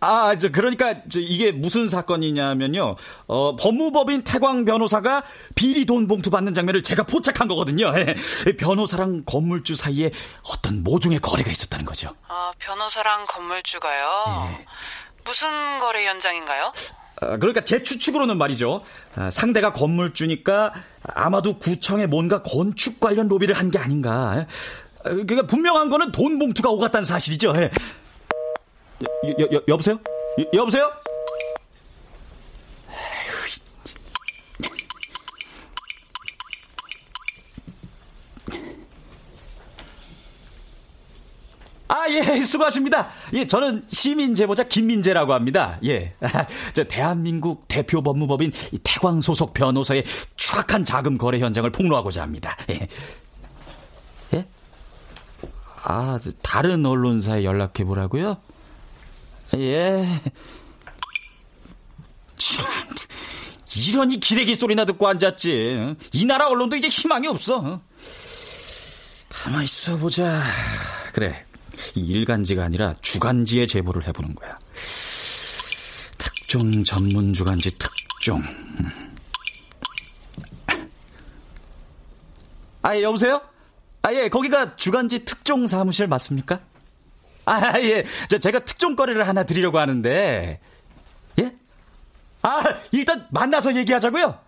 아, 0.00 0.36
저 0.36 0.50
그러니까 0.50 0.96
저 1.10 1.18
이게 1.18 1.50
무슨 1.50 1.88
사건이냐면요. 1.88 2.96
어, 3.26 3.56
법무법인 3.56 4.22
태광 4.24 4.66
변호사가 4.66 5.22
비리 5.54 5.86
돈 5.86 6.06
봉투 6.08 6.28
받는 6.28 6.52
장면을 6.52 6.82
제가 6.82 7.04
포착한 7.04 7.48
거거든요. 7.48 7.90
예. 7.96 8.14
변호사랑 8.58 9.22
건물주 9.24 9.74
사이에 9.76 10.10
어떤 10.50 10.82
모종의 10.82 11.20
거래가 11.20 11.50
있었다는 11.50 11.86
거죠. 11.86 12.10
아, 12.28 12.52
변호사랑 12.58 13.24
건물주가요? 13.26 14.50
예. 14.58 14.66
무슨 15.24 15.78
거래 15.78 16.04
현장인가요? 16.06 16.72
아, 17.32 17.36
그러니까 17.38 17.62
제 17.64 17.82
추측으로는 17.82 18.38
말이죠. 18.38 18.82
아, 19.16 19.30
상대가 19.30 19.72
건물주니까 19.72 20.72
아마도 21.02 21.58
구청에 21.58 22.06
뭔가 22.06 22.42
건축 22.42 23.00
관련 23.00 23.28
로비를 23.28 23.54
한 23.54 23.70
게 23.70 23.78
아닌가. 23.78 24.46
아, 25.04 25.10
그러니까 25.10 25.46
분명한 25.46 25.88
거는 25.88 26.12
돈 26.12 26.38
봉투가 26.38 26.70
오갔다는 26.70 27.04
사실이죠. 27.04 27.52
예. 27.56 27.70
여, 29.40 29.46
여, 29.56 29.60
여보세요? 29.68 29.98
여, 30.38 30.44
여보세요? 30.54 30.90
아, 41.86 42.06
예, 42.08 42.42
수고하십니다. 42.42 43.08
예, 43.34 43.46
저는 43.46 43.84
시민 43.90 44.34
제보자 44.34 44.62
김민재라고 44.64 45.34
합니다. 45.34 45.78
예. 45.84 46.14
저 46.72 46.84
대한민국 46.84 47.68
대표 47.68 48.02
법무법인 48.02 48.52
태광 48.82 49.20
소속 49.20 49.52
변호사의 49.52 50.04
추악한 50.36 50.84
자금 50.84 51.18
거래 51.18 51.38
현장을 51.38 51.70
폭로하고자 51.70 52.22
합니다. 52.22 52.56
예. 52.70 52.88
예? 54.34 54.46
아, 55.82 56.18
다른 56.42 56.86
언론사에 56.86 57.44
연락해 57.44 57.84
보라고요? 57.84 58.38
예. 59.56 60.06
참, 62.36 62.66
이러니 63.76 64.20
기레기 64.20 64.54
소리나 64.54 64.86
듣고 64.86 65.06
앉았지. 65.06 65.96
이 66.12 66.24
나라 66.24 66.48
언론도 66.48 66.76
이제 66.76 66.88
희망이 66.88 67.28
없어. 67.28 67.80
가만 69.28 69.64
있어 69.64 69.98
보자. 69.98 70.40
그래. 71.12 71.44
일간지가 71.94 72.64
아니라 72.64 72.94
주간지에 73.00 73.66
제보를 73.66 74.06
해보는 74.06 74.34
거야. 74.34 74.58
딱 76.18 76.34
특종 76.44 76.84
전문 76.84 77.32
주간지 77.32 77.76
특종. 77.78 78.42
아, 82.82 82.94
예, 82.94 83.02
여보세요? 83.02 83.40
아, 84.02 84.12
예, 84.12 84.28
거기가 84.28 84.76
주간지 84.76 85.24
특종 85.24 85.66
사무실 85.66 86.06
맞습니까? 86.06 86.60
아, 87.46 87.80
예. 87.80 88.04
저, 88.28 88.38
제가 88.38 88.60
특종 88.60 88.94
거래를 88.94 89.26
하나 89.26 89.44
드리려고 89.44 89.78
하는데. 89.78 90.60
예? 91.40 91.54
아, 92.42 92.62
일단 92.92 93.26
만나서 93.30 93.74
얘기하자고요. 93.74 94.38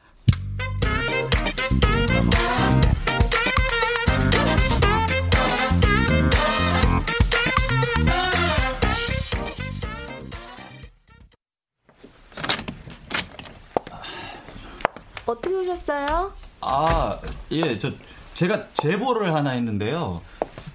어떻게 15.27 15.55
오셨어요? 15.55 16.33
아, 16.61 17.21
예, 17.51 17.77
저 17.79 17.91
제가 18.35 18.69
제보를 18.75 19.35
하나 19.35 19.51
했는데요. 19.51 20.23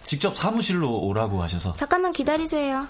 직접 0.04 0.36
사무실로 0.36 1.00
오라고 1.00 1.42
하셔서. 1.42 1.76
잠깐만 1.76 2.12
기다리세요. 2.12 2.88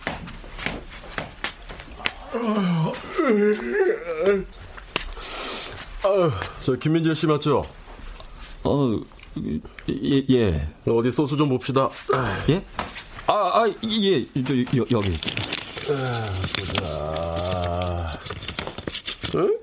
아, 6.04 6.32
저 6.66 6.74
김민재 6.76 7.14
씨 7.14 7.28
맞죠? 7.28 7.64
어, 8.64 9.00
예, 9.90 10.24
예. 10.30 10.68
어디 10.88 11.12
소스 11.12 11.36
좀 11.38 11.50
봅시다. 11.50 11.90
예? 12.50 12.64
아, 13.28 13.34
아, 13.34 13.68
예, 13.84 14.26
저, 14.44 14.58
여, 14.78 14.86
여 14.92 15.02
기. 15.02 15.12
보자. 16.58 18.18
응? 19.36 19.58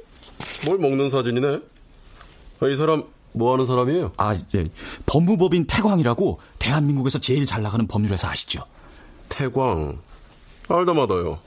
뭘 0.65 0.79
먹는 0.79 1.11
사진이네? 1.11 1.61
아, 2.61 2.67
이 2.67 2.77
사람 2.77 3.05
뭐 3.33 3.53
하는 3.53 3.67
사람이에요? 3.67 4.13
아, 4.17 4.35
예. 4.55 4.69
법무법인 5.07 5.67
태광이라고 5.67 6.41
대한민국에서 6.59 7.19
제일 7.19 7.47
잘 7.47 7.63
나가는 7.63 7.87
법률회사 7.87 8.29
아시죠? 8.29 8.63
태광. 9.29 9.99
알다 10.69 10.93
마다요. 10.95 11.39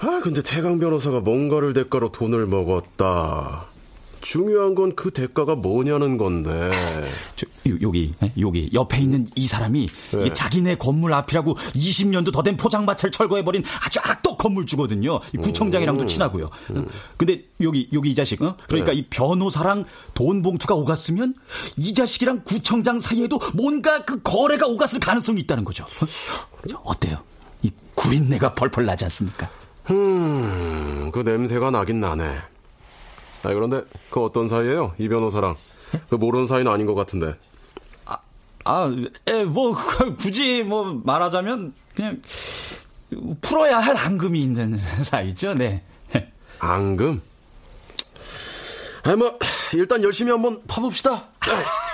아, 0.00 0.20
근데 0.22 0.42
태광 0.42 0.78
변호사가 0.78 1.20
뭔가를 1.20 1.72
대가로 1.72 2.12
돈을 2.12 2.46
먹었다. 2.46 3.66
중요한 4.20 4.74
건 4.74 4.88
그 4.96 5.10
대가가 5.10 5.54
뭐냐는 5.54 6.16
건데. 6.16 6.70
저, 7.36 7.46
여기, 7.82 8.14
여기, 8.40 8.70
옆에 8.72 8.98
있는 8.98 9.26
이 9.36 9.46
사람이 9.46 9.88
네. 10.12 10.32
자기네 10.32 10.76
건물 10.76 11.12
앞이라고 11.12 11.54
20년도 11.54 12.32
더 12.32 12.42
된 12.42 12.56
포장마차를 12.56 13.12
철거해버린 13.12 13.62
아주 13.84 14.00
악덕 14.02 14.38
건물주거든요. 14.38 15.20
구청장이랑도 15.42 16.04
음. 16.04 16.06
친하고요. 16.08 16.50
음. 16.70 16.88
근데 17.16 17.44
여기, 17.60 17.88
여기 17.92 18.10
이 18.10 18.14
자식, 18.14 18.40
어? 18.42 18.56
그러니까 18.66 18.92
네. 18.92 18.98
이 18.98 19.06
변호사랑 19.10 19.84
돈 20.14 20.42
봉투가 20.42 20.74
오갔으면 20.74 21.34
이 21.76 21.92
자식이랑 21.94 22.42
구청장 22.44 23.00
사이에도 23.00 23.38
뭔가 23.54 24.04
그 24.04 24.22
거래가 24.22 24.66
오갔을 24.66 25.00
가능성이 25.00 25.40
있다는 25.42 25.64
거죠. 25.64 25.84
어? 25.84 26.80
어때요? 26.84 27.18
이 27.62 27.70
구린내가 27.94 28.54
펄펄 28.54 28.86
나지 28.86 29.04
않습니까? 29.04 29.48
음, 29.90 31.10
그 31.12 31.20
냄새가 31.20 31.70
나긴 31.70 32.00
나네. 32.00 32.38
아, 33.42 33.54
그런데 33.54 33.82
그 34.10 34.22
어떤 34.22 34.48
사이예요? 34.48 34.94
이 34.98 35.08
변호사랑. 35.08 35.56
그 36.10 36.16
모르는 36.16 36.46
사이는 36.46 36.70
아닌 36.70 36.86
것 36.86 36.94
같은데. 36.94 37.34
아, 38.04 38.18
아, 38.64 38.90
에, 39.26 39.44
뭐, 39.44 39.74
굳이 40.18 40.62
뭐 40.62 41.00
말하자면 41.04 41.72
그냥 41.94 42.20
풀어야 43.40 43.78
할 43.78 43.96
앙금이 43.96 44.40
있는 44.40 44.76
사이죠, 45.02 45.54
네. 45.54 45.84
앙금? 46.60 47.22
아, 49.04 49.16
뭐, 49.16 49.38
일단 49.72 50.02
열심히 50.02 50.30
한번 50.32 50.60
파봅시다. 50.66 51.24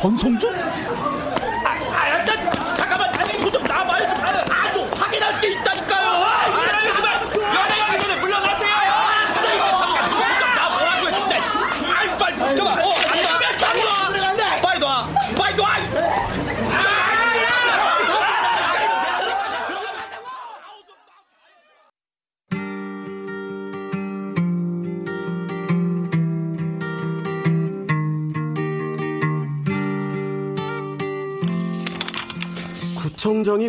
전성준? 0.00 0.50
구청장이 0.50 1.07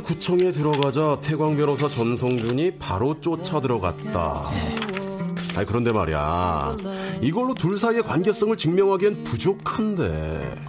구청에 0.09 0.51
들어가자 0.51 1.19
태광 1.21 1.55
변호사 1.55 1.87
전성준이 1.87 2.79
바로 2.79 3.21
쫓아 3.21 3.61
들어갔다. 3.61 4.49
아니 5.55 5.67
그런데 5.67 5.91
말이야 5.91 6.77
이걸로 7.21 7.53
둘 7.53 7.77
사이의 7.77 8.01
관계성을 8.01 8.57
증명하기엔 8.57 9.23
부족한데. 9.23 10.65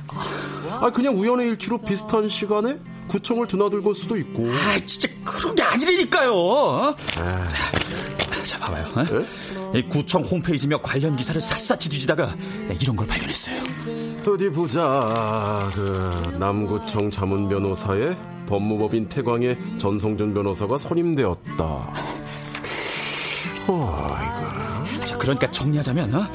아 0.68 0.90
그냥 0.90 1.18
우연의 1.18 1.48
일치로 1.48 1.78
비슷한 1.78 2.28
시간에 2.28 2.76
구청을 3.08 3.46
드나들고 3.46 3.94
수도 3.94 4.18
있고. 4.18 4.46
아 4.46 4.78
진짜 4.84 5.08
그런 5.24 5.54
게 5.54 5.62
아니라니까요. 5.62 6.34
어? 6.34 6.94
아. 7.16 7.48
자 8.44 8.58
봐봐요. 8.58 8.88
어? 8.94 9.74
이 9.74 9.80
구청 9.88 10.22
홈페이지며 10.22 10.82
관련 10.82 11.16
기사를 11.16 11.40
샅샅이 11.40 11.88
뒤지다가 11.88 12.36
이런 12.78 12.94
걸 12.94 13.06
발견했어요. 13.06 13.56
어디 14.26 14.50
보자. 14.50 15.70
그 15.74 16.36
남구청 16.38 17.10
자문 17.10 17.48
변호사의 17.48 18.16
법무법인 18.46 19.08
태광의 19.08 19.56
전성준 19.78 20.34
변호사가 20.34 20.78
선임되었다. 20.78 21.64
어, 23.68 24.16
이거. 24.22 25.04
자, 25.04 25.16
그러니까 25.16 25.50
정리하자면, 25.50 26.14
어? 26.14 26.26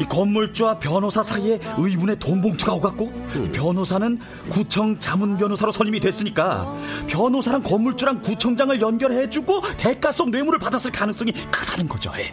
이 0.00 0.04
건물주와 0.04 0.78
변호사 0.78 1.22
사이에 1.22 1.58
의문의 1.76 2.18
돈 2.18 2.40
봉투가 2.40 2.74
오갔고, 2.74 3.06
음. 3.06 3.52
변호사는 3.52 4.18
구청 4.48 4.98
자문 4.98 5.36
변호사로 5.36 5.72
선임이 5.72 6.00
됐으니까, 6.00 6.76
변호사랑 7.08 7.62
건물주랑 7.62 8.22
구청장을 8.22 8.80
연결해주고, 8.80 9.62
대가성 9.76 10.30
뇌물을 10.30 10.58
받았을 10.58 10.92
가능성이 10.92 11.32
크다는 11.32 11.88
거죠. 11.88 12.12
예. 12.16 12.32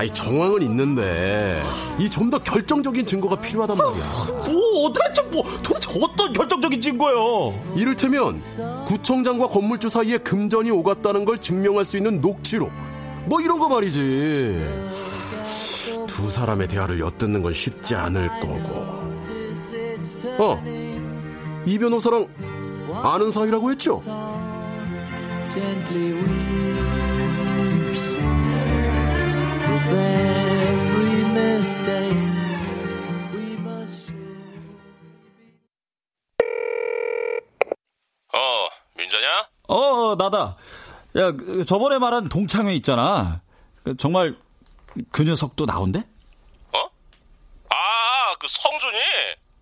아니 0.00 0.08
정황은 0.10 0.62
있는데 0.62 1.62
이 1.98 2.08
좀 2.08 2.30
더 2.30 2.38
결정적인 2.38 3.04
증거가 3.04 3.36
필요하단 3.38 3.76
말이야. 3.76 4.04
뭐 4.46 4.90
도대체 4.92 5.20
뭐 5.30 5.42
도대체 5.62 5.90
어떤 6.02 6.32
결정적인 6.32 6.80
증거요? 6.80 7.54
이를테면 7.76 8.40
구청장과 8.86 9.48
건물주 9.48 9.88
사이에 9.90 10.16
금전이 10.18 10.70
오갔다는 10.70 11.24
걸 11.26 11.36
증명할 11.38 11.84
수 11.84 11.96
있는 11.98 12.20
녹취록. 12.22 12.70
뭐 13.26 13.40
이런 13.42 13.58
거 13.58 13.68
말이지. 13.68 14.64
두 16.06 16.30
사람의 16.30 16.68
대화를 16.68 16.98
엿듣는 17.00 17.42
건 17.42 17.52
쉽지 17.52 17.94
않을 17.94 18.28
거고. 18.40 19.00
어, 20.38 20.62
이 21.66 21.78
변호사랑 21.78 22.26
아는 23.02 23.30
사이라고 23.30 23.70
했죠? 23.72 24.00
어, 38.32 38.68
민자냐? 38.96 39.48
어, 39.68 40.14
나다. 40.16 40.56
야, 41.16 41.32
그 41.32 41.64
저번에 41.64 41.98
말한 41.98 42.28
동창회 42.28 42.72
있잖아. 42.74 43.42
그 43.82 43.96
정말 43.96 44.36
그 45.10 45.22
녀석도 45.22 45.66
나온대? 45.66 46.00
어? 46.72 46.78
아, 47.70 48.36
그 48.38 48.46
성준이? 48.48 48.98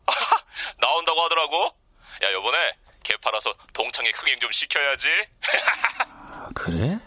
나온다고 0.81 1.23
하더라고. 1.23 1.75
야, 2.23 2.33
요번에 2.33 2.77
개 3.03 3.17
팔아서 3.17 3.55
동창회 3.73 4.13
흥행 4.15 4.39
좀 4.41 4.51
시켜야지. 4.51 5.09
그래? 6.55 6.99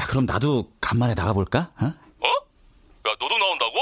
야, 0.00 0.06
그럼 0.06 0.26
나도 0.26 0.72
간만에 0.80 1.14
나가볼까? 1.14 1.70
어? 1.80 1.84
어? 1.86 2.28
야, 3.08 3.14
너도 3.18 3.38
나온다고? 3.38 3.80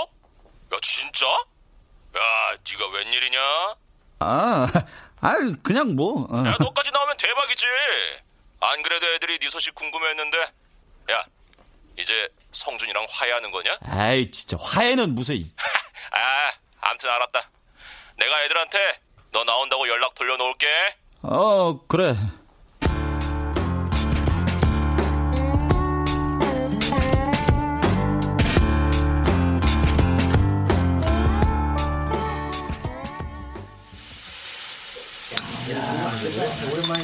야, 0.74 0.78
진짜? 0.82 1.26
야, 1.26 2.56
네가 2.68 2.86
웬일이냐? 2.88 3.40
아, 4.20 4.66
아, 5.20 5.32
그냥 5.62 5.94
뭐. 5.96 6.26
어. 6.30 6.46
야, 6.46 6.56
너까지 6.58 6.90
나오면 6.90 7.16
대박이지. 7.16 7.66
안 8.60 8.82
그래도 8.82 9.06
애들이 9.14 9.38
네 9.38 9.50
소식 9.50 9.74
궁금해했는데. 9.74 10.38
야, 11.12 11.24
이제 11.98 12.28
성준이랑 12.52 13.06
화해하는 13.08 13.50
거냐? 13.50 13.78
아이, 13.88 14.30
진짜 14.30 14.56
화해는 14.60 15.14
무슨. 15.14 15.36
아, 16.12 16.52
암튼 16.80 17.08
알았다. 17.10 17.50
내가 18.18 18.42
애들한테 18.44 19.00
너 19.32 19.44
나온다고 19.44 19.88
연락 19.88 20.14
돌려놓을게. 20.14 20.66
어, 21.22 21.86
그래. 21.86 22.14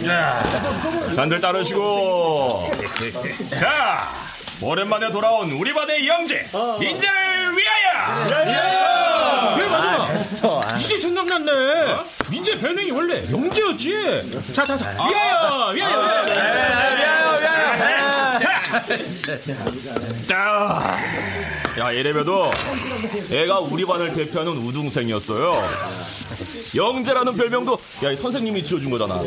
자, 0.04 0.42
잔들 1.14 1.40
따르시고. 1.40 2.70
자, 3.58 4.08
오랜만에 4.60 5.10
돌아온 5.10 5.50
우리 5.52 5.72
반의 5.72 6.06
영재, 6.06 6.46
민재를 6.78 7.56
위하여! 7.56 8.26
그래 9.56 9.68
맞아. 9.68 10.12
됐어. 10.12 10.60
이제 10.78 10.96
생각났네. 10.96 11.52
민재 12.30 12.58
별명이 12.58 12.90
원래 12.90 13.22
영재였지. 13.30 14.52
자 14.54 14.64
자 14.64 14.76
자. 14.76 14.90
위하여 14.92 15.70
위하여 15.74 16.24
위하여 16.26 17.36
위하여. 17.40 18.38
자, 20.26 20.96
야, 21.78 21.92
이래봬도 21.92 22.50
애가 23.30 23.60
우리 23.60 23.84
반을 23.84 24.12
대표하는 24.12 24.52
우등생이었어요. 24.56 25.62
영재라는 26.74 27.34
별명도 27.36 27.78
야, 28.04 28.10
이 28.10 28.16
선생님이 28.16 28.64
지어준 28.64 28.90
거잖아. 28.90 29.22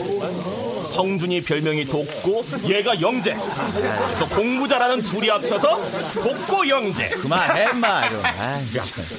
성준이 0.83 1.41
별명이 1.43 1.85
독고, 1.85 2.43
얘가 2.67 2.99
영재. 2.99 3.35
그래서 3.73 4.27
공부 4.35 4.67
잘하는 4.67 5.01
둘이 5.01 5.29
합쳐서 5.29 5.79
독고 6.15 6.67
영재. 6.67 7.07
그만해, 7.09 7.71
마. 7.73 8.03
야, 8.05 8.59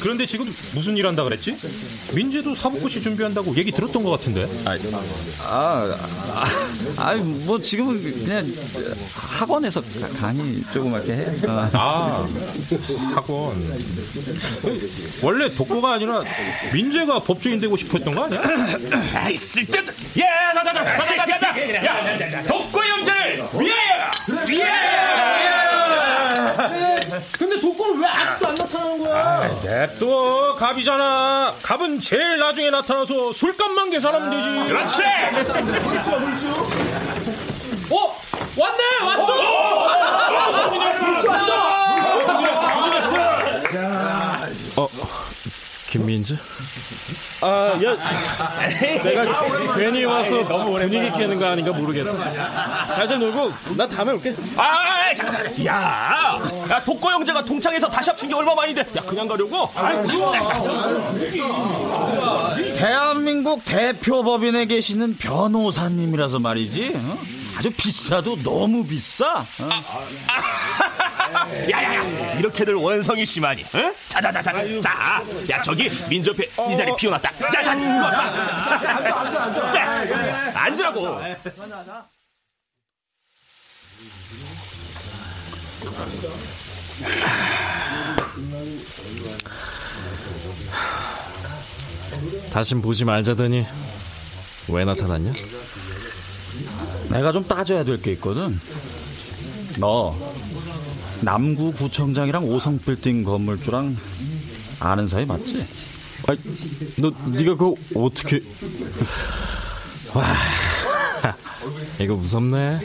그런데 0.00 0.26
지금 0.26 0.44
무슨 0.74 0.96
일 0.96 1.06
한다 1.06 1.24
그랬지? 1.24 1.56
민재도 2.12 2.54
사법고시 2.54 3.00
준비한다고 3.00 3.56
얘기 3.56 3.70
들었던 3.72 4.02
것 4.02 4.10
같은데. 4.10 4.46
아, 4.66 4.76
아, 5.44 5.96
아, 6.96 7.14
뭐 7.16 7.58
지금은 7.60 8.02
그냥 8.24 8.52
학원에서 9.14 9.80
가- 9.80 10.08
강의 10.20 10.62
조그맣게 10.74 11.12
해. 11.12 11.26
어. 11.48 11.70
아, 11.72 12.28
학원. 13.22 13.54
원래 15.22 15.54
독고가 15.54 15.94
아니라 15.94 16.22
민재가 16.72 17.20
법조인 17.20 17.60
되고 17.60 17.76
싶어 17.76 17.98
했던 17.98 18.14
거 18.14 18.24
아니야? 18.24 18.40
아이, 19.14 19.36
쓸데없어. 19.36 19.92
야, 20.20 20.52
나, 20.54 20.62
나, 20.62 20.72
나, 20.72 20.82
나, 20.82 20.96
나, 21.04 21.26
나, 21.26 21.38
나, 21.38 21.84
야, 21.84 22.32
야, 22.32 22.42
독고 22.42 22.80
영재를 22.88 23.44
위하여! 23.58 24.10
근데 27.38 27.60
독고는 27.60 28.00
왜 28.02 28.08
아직도 28.08 28.48
안 28.48 28.54
나타나는 28.54 28.98
거야? 28.98 29.50
냅둬 29.64 30.54
갑이잖아. 30.58 31.54
갑은 31.62 32.00
제일 32.00 32.38
나중에 32.38 32.70
나타나서 32.70 33.32
술값만 33.32 33.90
계산하면 33.90 34.30
되지. 34.30 34.48
그렇지! 34.68 35.02
어? 37.90 38.16
왔네 38.56 39.04
왔어. 39.04 39.34
어 39.34 39.61
김민재? 45.92 46.38
아, 47.42 47.78
야, 47.84 47.96
내가 49.02 49.74
괜히 49.74 50.04
와서 50.06 50.42
분위기 50.42 51.12
깨는 51.18 51.38
거 51.38 51.44
아닌가 51.44 51.70
모르겠다. 51.70 52.94
잘들 52.94 53.18
놀고 53.18 53.52
나 53.76 53.86
다음에 53.86 54.12
올게. 54.12 54.34
아, 54.56 55.14
잠깐, 55.14 55.44
잠깐. 55.44 55.66
야, 55.66 56.40
야, 56.70 56.82
독고 56.82 57.12
영재가 57.12 57.44
동창에서 57.44 57.90
다시 57.90 58.08
합친 58.08 58.30
게 58.30 58.34
얼마 58.34 58.54
만인데, 58.54 58.80
야, 58.80 59.02
그냥 59.06 59.28
가려고? 59.28 59.68
아, 59.74 60.02
진짜. 60.02 60.40
대한민국 62.78 63.62
대표 63.66 64.22
법인에 64.22 64.64
계시는 64.64 65.18
변호사님이라서 65.18 66.38
말이지. 66.38 66.92
어? 66.94 67.18
아주 67.58 67.70
비싸도 67.70 68.36
너무 68.42 68.86
비싸. 68.86 69.40
어? 69.40 69.44
야야야, 71.70 72.38
이렇게들 72.38 72.74
원성이 72.74 73.24
심하니, 73.26 73.64
응? 73.74 73.94
자자자자, 74.08 74.52
자, 74.82 75.22
야 75.50 75.62
저기 75.62 75.88
민저패 76.08 76.44
이 76.44 76.76
자리 76.76 76.94
비워놨다. 76.96 77.30
자자, 77.50 77.74
이거 77.74 78.10
봐. 78.10 79.70
자, 79.70 80.60
앉으라고. 80.64 81.18
다신 92.52 92.82
보지 92.82 93.04
말자더니 93.04 93.64
왜 94.70 94.84
나타났냐? 94.84 95.32
내가 97.10 97.32
좀 97.32 97.46
따져야 97.46 97.84
될 97.84 98.00
게 98.00 98.12
있거든. 98.12 98.58
너 99.78 100.14
남구 101.22 101.72
구청장이랑 101.72 102.44
오성 102.44 102.78
빌딩 102.78 103.22
건물주랑 103.22 103.96
아는 104.80 105.06
사이 105.06 105.24
맞지? 105.24 105.66
아니, 106.28 106.38
너 106.98 107.12
네가 107.30 107.54
그거 107.56 107.74
어떻게? 107.94 108.40
와, 110.14 110.24
이거 112.00 112.14
무섭네. 112.16 112.80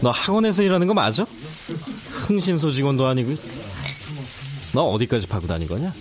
너 0.00 0.10
학원에서 0.10 0.62
일하는 0.62 0.86
거 0.86 0.94
맞아? 0.94 1.26
흥신소 2.26 2.70
직원도 2.72 3.06
아니고. 3.06 3.36
너 4.72 4.82
어디까지 4.82 5.26
파고 5.26 5.46
다닌 5.46 5.66
거냐? 5.66 5.92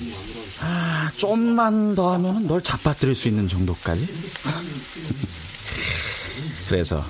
아, 0.61 1.11
좀만 1.17 1.95
더 1.95 2.13
하면 2.13 2.47
널 2.47 2.61
잡아뜨릴 2.61 3.15
수 3.15 3.27
있는 3.27 3.47
정도까지? 3.47 4.07
그래서 6.67 7.03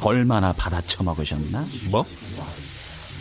얼마나 0.00 0.52
받아 0.52 0.80
처먹으셨나? 0.80 1.66
뭐? 1.90 2.04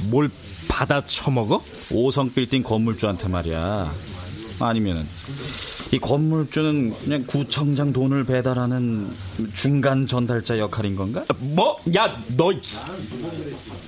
뭘 0.03 0.29
받아 0.67 1.01
처먹어? 1.05 1.63
오성 1.91 2.33
빌딩 2.33 2.63
건물주한테 2.63 3.27
말이야. 3.27 3.91
아니면은 4.59 5.07
이 5.91 5.99
건물주는 5.99 6.95
그냥 6.99 7.23
구청장 7.25 7.91
돈을 7.91 8.25
배달하는 8.25 9.09
중간 9.55 10.05
전달자 10.05 10.59
역할인 10.59 10.95
건가? 10.95 11.23
뭐? 11.39 11.77
야, 11.95 12.15
너 12.35 12.51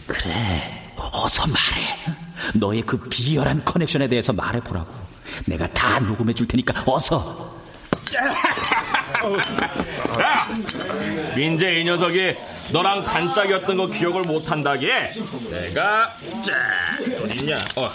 그래. 0.08 0.82
어서 0.98 1.46
말해. 1.48 1.98
너의 2.56 2.82
그 2.84 2.98
비열한 3.10 3.64
커넥션에 3.64 4.08
대해서 4.08 4.34
말해 4.34 4.60
보라고. 4.62 4.92
내가 5.46 5.68
다 5.68 6.00
녹음해 6.00 6.34
줄 6.34 6.48
테니까 6.48 6.84
어서. 6.86 7.51
야, 10.20 10.48
민재 11.36 11.80
이 11.80 11.84
녀석이 11.86 12.36
너랑 12.72 13.04
단짝이었던 13.04 13.78
거 13.78 13.88
기억을 13.88 14.24
못한다기에 14.24 15.14
내가 15.50 16.14
자 16.44 16.98
어딨냐? 17.24 17.60
어, 17.78 17.92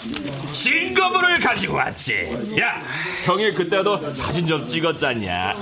증거물을 0.53 1.39
가지고 1.39 1.75
왔지. 1.75 2.55
야, 2.59 2.81
형이 3.25 3.53
그때도 3.53 4.13
사진 4.13 4.47
좀 4.47 4.67
찍었잖냐? 4.67 5.55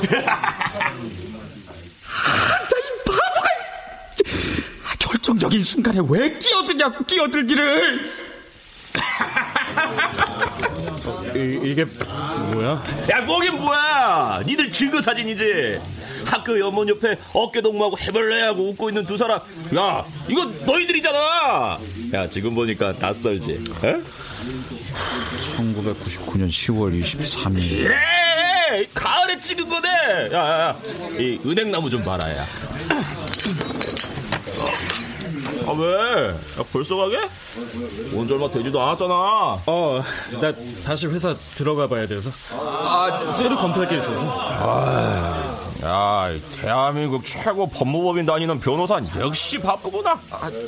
결정적인 5.00 5.64
순간에 5.64 6.00
왜 6.08 6.38
끼어드냐고 6.38 7.04
끼어들기를 7.06 8.12
이, 11.36 11.60
이게 11.72 11.86
뭐야? 12.54 12.84
야 13.12 13.22
뭐긴 13.22 13.56
뭐야? 13.58 14.42
니들 14.46 14.72
증거 14.72 15.02
사진이지? 15.02 15.80
학교 16.26 16.60
연못 16.60 16.88
옆에 16.90 17.18
어깨 17.34 17.62
동무하고 17.62 17.98
해벌레하고 18.00 18.70
웃고 18.70 18.90
있는 18.90 19.06
두 19.06 19.16
사람. 19.16 19.40
야 19.76 20.04
이거 20.28 20.46
너희들이잖아! 20.66 21.78
야 22.14 22.30
지금 22.30 22.56
보니까 22.56 22.94
낯설지? 23.00 23.54
에? 23.84 23.96
1999년 25.58 26.50
10월 26.50 27.00
23일. 27.04 27.84
그래 27.84 28.86
가을에 28.94 29.40
찍은 29.40 29.70
거네! 29.70 29.88
야 30.34 30.34
야 30.34 30.60
야 30.70 30.76
이 31.20 31.40
은행나무 31.46 31.90
좀 31.90 32.04
봐라 32.04 32.30
야 32.36 32.46
아, 35.68 35.72
왜? 35.72 36.28
야, 36.30 36.64
벌써 36.72 36.96
가게? 36.96 37.18
온 38.14 38.28
지 38.28 38.34
얼마 38.34 38.50
되지도 38.50 38.82
않았잖아. 38.82 39.14
어, 39.14 40.04
나 40.42 40.52
다시 40.86 41.08
회사 41.08 41.36
들어가 41.56 41.88
봐야 41.88 42.06
돼서. 42.08 42.30
아, 42.52 43.32
새로 43.36 43.56
검토할 43.58 43.88
게 43.88 43.98
있어서. 43.98 44.26
아, 44.28 45.56
야, 45.84 46.30
대한민국 46.62 47.24
최고 47.26 47.68
법무법인 47.68 48.26
다니는 48.26 48.60
변호사는 48.60 49.10
역시 49.20 49.58
바쁘구나. 49.60 50.20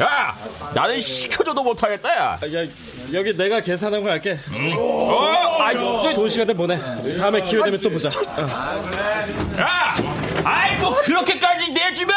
야, 0.02 0.36
나는 0.74 1.00
시켜줘도 1.02 1.64
못하겠다, 1.64 2.10
야. 2.16 2.40
야, 2.44 2.68
여기 3.14 3.36
내가 3.36 3.60
계산하고 3.62 4.06
갈게. 4.06 4.38
음. 4.50 4.74
어, 4.78 5.58
아이, 5.62 5.76
좋은 6.14 6.28
시간들 6.30 6.56
보내. 6.56 6.78
다음에 7.18 7.42
기회 7.44 7.64
되면 7.64 7.80
또 7.82 7.90
보자. 7.90 8.10
어. 8.10 9.60
야, 9.60 9.96
아이, 10.44 10.78
뭐, 10.78 10.94
그렇게까지 11.02 11.72
내주면 11.72 12.16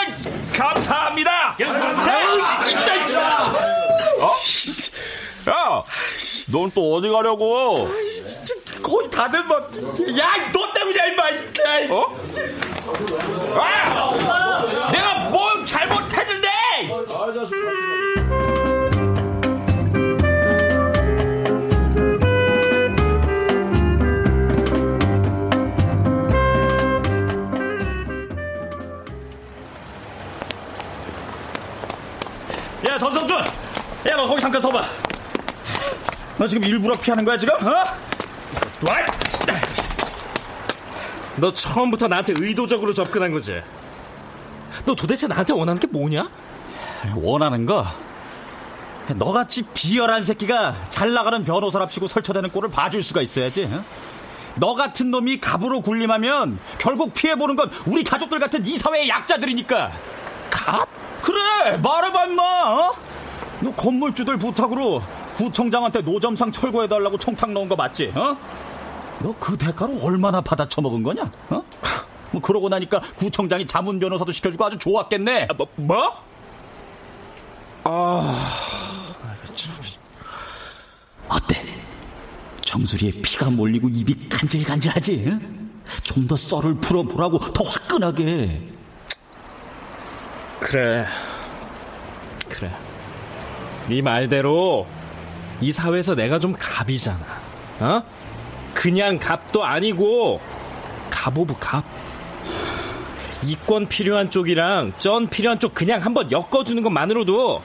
감사합니다. 0.61 1.57
야, 1.63 2.61
진짜, 2.63 2.95
어? 4.21 4.35
야, 5.49 5.83
넌 6.53 6.71
또 6.73 6.97
어디 6.97 7.09
가려고? 7.09 7.89
거의 8.83 9.11
다들 9.11 9.43
뭐, 9.45 9.57
야, 10.19 10.53
너 10.53 10.73
때문이야, 10.75 11.05
임마. 11.07 11.23
어? 11.95 12.15
아! 13.59 14.91
내가 14.93 15.15
뭘 15.31 15.65
잘못했는데! 15.65 16.49
야, 33.11 33.13
전성준! 33.13 33.37
야, 33.37 34.17
너 34.17 34.27
거기 34.27 34.41
잠깐 34.41 34.61
서봐. 34.61 34.85
너 36.39 36.47
지금 36.47 36.65
일부러 36.65 36.97
피하는 36.99 37.25
거야, 37.25 37.37
지금? 37.37 37.55
어? 37.67 37.71
와! 37.71 39.07
너 41.37 41.53
처음부터 41.53 42.07
나한테 42.09 42.35
의도적으로 42.37 42.93
접근한 42.93 43.33
거지? 43.33 43.61
너 44.85 44.95
도대체 44.95 45.27
나한테 45.27 45.53
원하는 45.53 45.81
게 45.81 45.87
뭐냐? 45.87 46.29
원하는 47.17 47.67
거? 47.67 47.85
너같이 49.17 49.65
비열한 49.75 50.23
새끼가 50.23 50.77
잘 50.91 51.13
나가는 51.13 51.43
변호사랍시고 51.45 52.07
설쳐대는 52.07 52.51
꼴을 52.53 52.71
봐줄 52.71 53.03
수가 53.03 53.23
있어야지. 53.23 53.65
어? 53.73 53.83
너 54.57 54.75
같은 54.75 55.11
놈이 55.11 55.41
갑으로 55.41 55.81
군림하면 55.81 56.59
결국 56.79 57.13
피해보는 57.15 57.57
건 57.57 57.71
우리 57.87 58.05
가족들 58.05 58.39
같은 58.39 58.65
이 58.67 58.77
사회의 58.77 59.09
약자들이니까. 59.09 59.91
갑? 60.51 60.89
그래, 61.23 61.77
말해봐, 61.77 62.25
임마. 62.27 62.43
어? 62.43 62.95
너 63.61 63.73
건물주들 63.75 64.39
부탁으로 64.39 65.03
구청장한테 65.37 66.01
노점상 66.03 66.51
철거해달라고 66.53 67.19
청탁 67.19 67.51
넣은 67.53 67.69
거 67.69 67.77
맞지? 67.77 68.13
어? 68.15 68.37
너 69.23 69.35
그 69.39 69.57
대가로 69.57 69.99
얼마나 70.03 70.41
받아 70.41 70.67
처먹은 70.67 71.03
거냐? 71.03 71.31
어? 71.51 71.63
뭐 72.33 72.41
그러고 72.41 72.69
나니까 72.69 73.01
구청장이 73.17 73.67
자문 73.67 73.99
변호사도 73.99 74.33
시켜주고 74.33 74.65
아주 74.65 74.79
좋았겠네. 74.79 75.49
아, 75.51 75.55
뭐? 75.55 75.67
뭐? 75.77 76.13
아, 77.85 78.47
어때? 81.29 81.63
정수리에 82.63 83.11
피가 83.23 83.51
몰리고 83.51 83.89
입이 83.89 84.29
간질간질하지? 84.29 85.39
좀더 86.05 86.37
썰을 86.37 86.77
풀어보라고 86.77 87.39
더 87.53 87.65
화끈하게. 87.65 88.69
그래. 90.61 91.07
그래. 92.49 92.71
네 93.89 94.03
말대로 94.03 94.87
이 95.61 95.73
사회에서 95.73 96.15
내가 96.15 96.39
좀 96.39 96.55
갑이잖아. 96.59 97.19
어? 97.81 98.03
그냥 98.75 99.19
갑도 99.19 99.65
아니고 99.65 100.41
갑오브 101.11 101.55
갑. 101.59 101.85
이권 103.43 103.89
필요한 103.89 104.31
쪽이랑 104.31 104.93
쩐 104.99 105.27
필요한 105.29 105.59
쪽 105.59 105.75
그냥 105.75 106.01
한번 106.05 106.31
엮어주는 106.31 106.83
것만으로도 106.83 107.63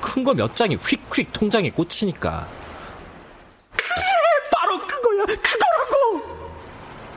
큰 0.00 0.24
거 0.24 0.32
몇 0.34 0.54
장이 0.56 0.76
휙휙 0.76 1.32
통장에 1.32 1.70
꽂히니까. 1.70 2.46
바로 4.52 4.78
그거야, 4.86 5.24
그거라고! 5.26 6.22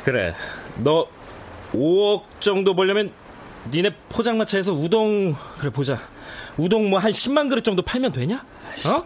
그래, 0.03 0.35
너 0.77 1.07
5억 1.73 2.23
정도 2.39 2.75
벌려면 2.75 3.11
니네 3.71 3.91
포장마차에서 4.09 4.73
우동 4.73 5.35
그래 5.57 5.69
보자. 5.69 5.99
우동 6.57 6.89
뭐 6.89 6.99
한 6.99 7.11
10만 7.11 7.49
그릇 7.49 7.63
정도 7.63 7.81
팔면 7.81 8.11
되냐? 8.11 8.43
어? 8.85 9.03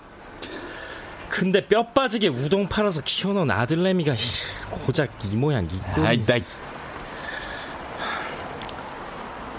근데 1.30 1.66
뼈 1.66 1.84
빠지게 1.88 2.30
우동 2.30 2.68
팔아서 2.68 3.02
키워놓은 3.02 3.52
아들내미가 3.52 4.14
고작 4.86 5.10
이 5.26 5.36
모양 5.36 5.66
이 5.66 6.02
아이, 6.02 6.26
나... 6.26 6.36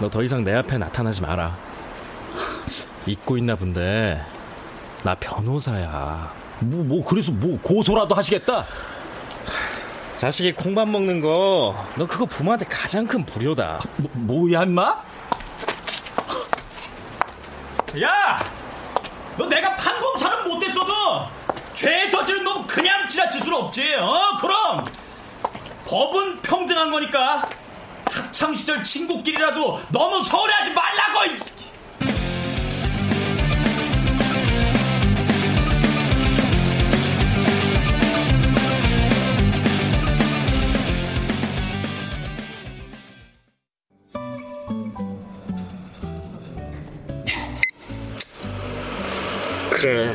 너더 0.01 0.23
이상 0.23 0.45
내 0.45 0.55
앞에 0.55 0.79
나타나지 0.79 1.23
마라. 1.23 1.57
잊고 3.07 3.37
있나 3.39 3.55
본데 3.57 4.21
나 5.05 5.15
변호사야. 5.15 6.35
뭐, 6.61 6.85
뭐 6.85 7.05
그래서 7.05 7.31
뭐 7.33 7.59
고소라도 7.63 8.15
하시겠다? 8.15 8.65
자식이 10.19 10.53
콩밥 10.53 10.89
먹는 10.89 11.21
거 11.21 11.75
너 11.97 12.07
그거 12.07 12.27
부모한테 12.27 12.65
가장 12.67 13.07
큰 13.07 13.25
불효다. 13.25 13.81
뭐, 13.97 14.11
뭐야 14.15 14.65
인마? 14.65 14.83
야! 18.03 18.41
너 19.37 19.47
내가 19.47 19.75
판검사는 19.77 20.45
못했어도 20.49 20.93
죄 21.75 22.09
저지른 22.11 22.43
놈 22.45 22.67
그냥 22.67 23.07
지나칠 23.07 23.41
수는 23.41 23.57
없지 23.57 23.95
어 23.95 24.37
그럼 24.41 24.85
법은 25.87 26.43
평등한 26.43 26.91
거니까 26.91 27.49
학창 28.11 28.55
시절 28.57 28.83
친구끼리라도 28.83 29.81
너무 29.91 30.23
서운해하지 30.25 30.71
말라고 30.73 31.21
그래. 49.89 50.15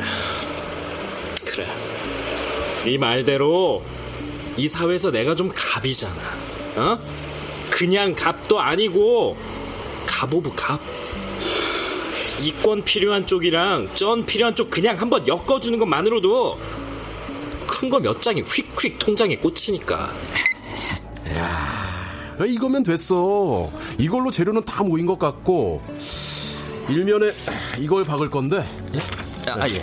그래. 1.46 1.66
네 2.84 2.98
말대로 2.98 3.82
이 4.56 4.68
사회에서 4.68 5.10
내가 5.10 5.34
좀 5.34 5.50
갑이잖아. 5.54 6.14
어? 6.76 6.98
그냥 7.70 8.14
갑도 8.14 8.60
아니고 8.60 9.36
갑 10.06 10.32
of 10.32 10.52
갑. 10.54 10.78
이권 12.42 12.84
필요한 12.84 13.26
쪽이랑 13.26 13.88
쩐 13.94 14.24
필요한 14.26 14.54
쪽 14.54 14.70
그냥 14.70 15.00
한번 15.00 15.26
엮어주는 15.26 15.78
것만으로도 15.78 16.58
큰 17.66 17.90
거 17.90 17.98
몇 18.00 18.20
장이 18.22 18.42
휙휙 18.42 18.98
통장에 19.00 19.36
꽂히니까. 19.36 20.12
야, 21.36 22.44
이거면 22.46 22.82
됐어. 22.84 23.70
이걸로 23.98 24.30
재료는 24.30 24.64
다 24.64 24.82
모인 24.84 25.04
것 25.06 25.18
같고 25.18 25.82
일면에 26.88 27.32
이걸 27.80 28.04
박을 28.04 28.30
건데. 28.30 28.64
아, 29.48 29.68
예. 29.68 29.82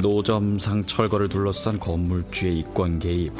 노점상 0.00 0.84
철거를 0.86 1.28
둘러싼 1.28 1.78
건물주의 1.78 2.58
이권 2.58 2.98
개입, 2.98 3.32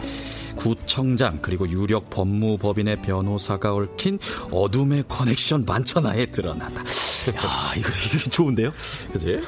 구청장 0.56 1.38
그리고 1.40 1.68
유력 1.68 2.10
법무법인의 2.10 3.02
변호사가 3.02 3.74
얽힌 3.74 4.18
어둠의 4.50 5.04
커넥션 5.08 5.64
만천하에 5.64 6.26
드러나다. 6.26 6.80
야, 6.80 7.72
이거, 7.76 7.88
이거 8.14 8.30
좋은데요? 8.30 8.72
그지? 9.12 9.40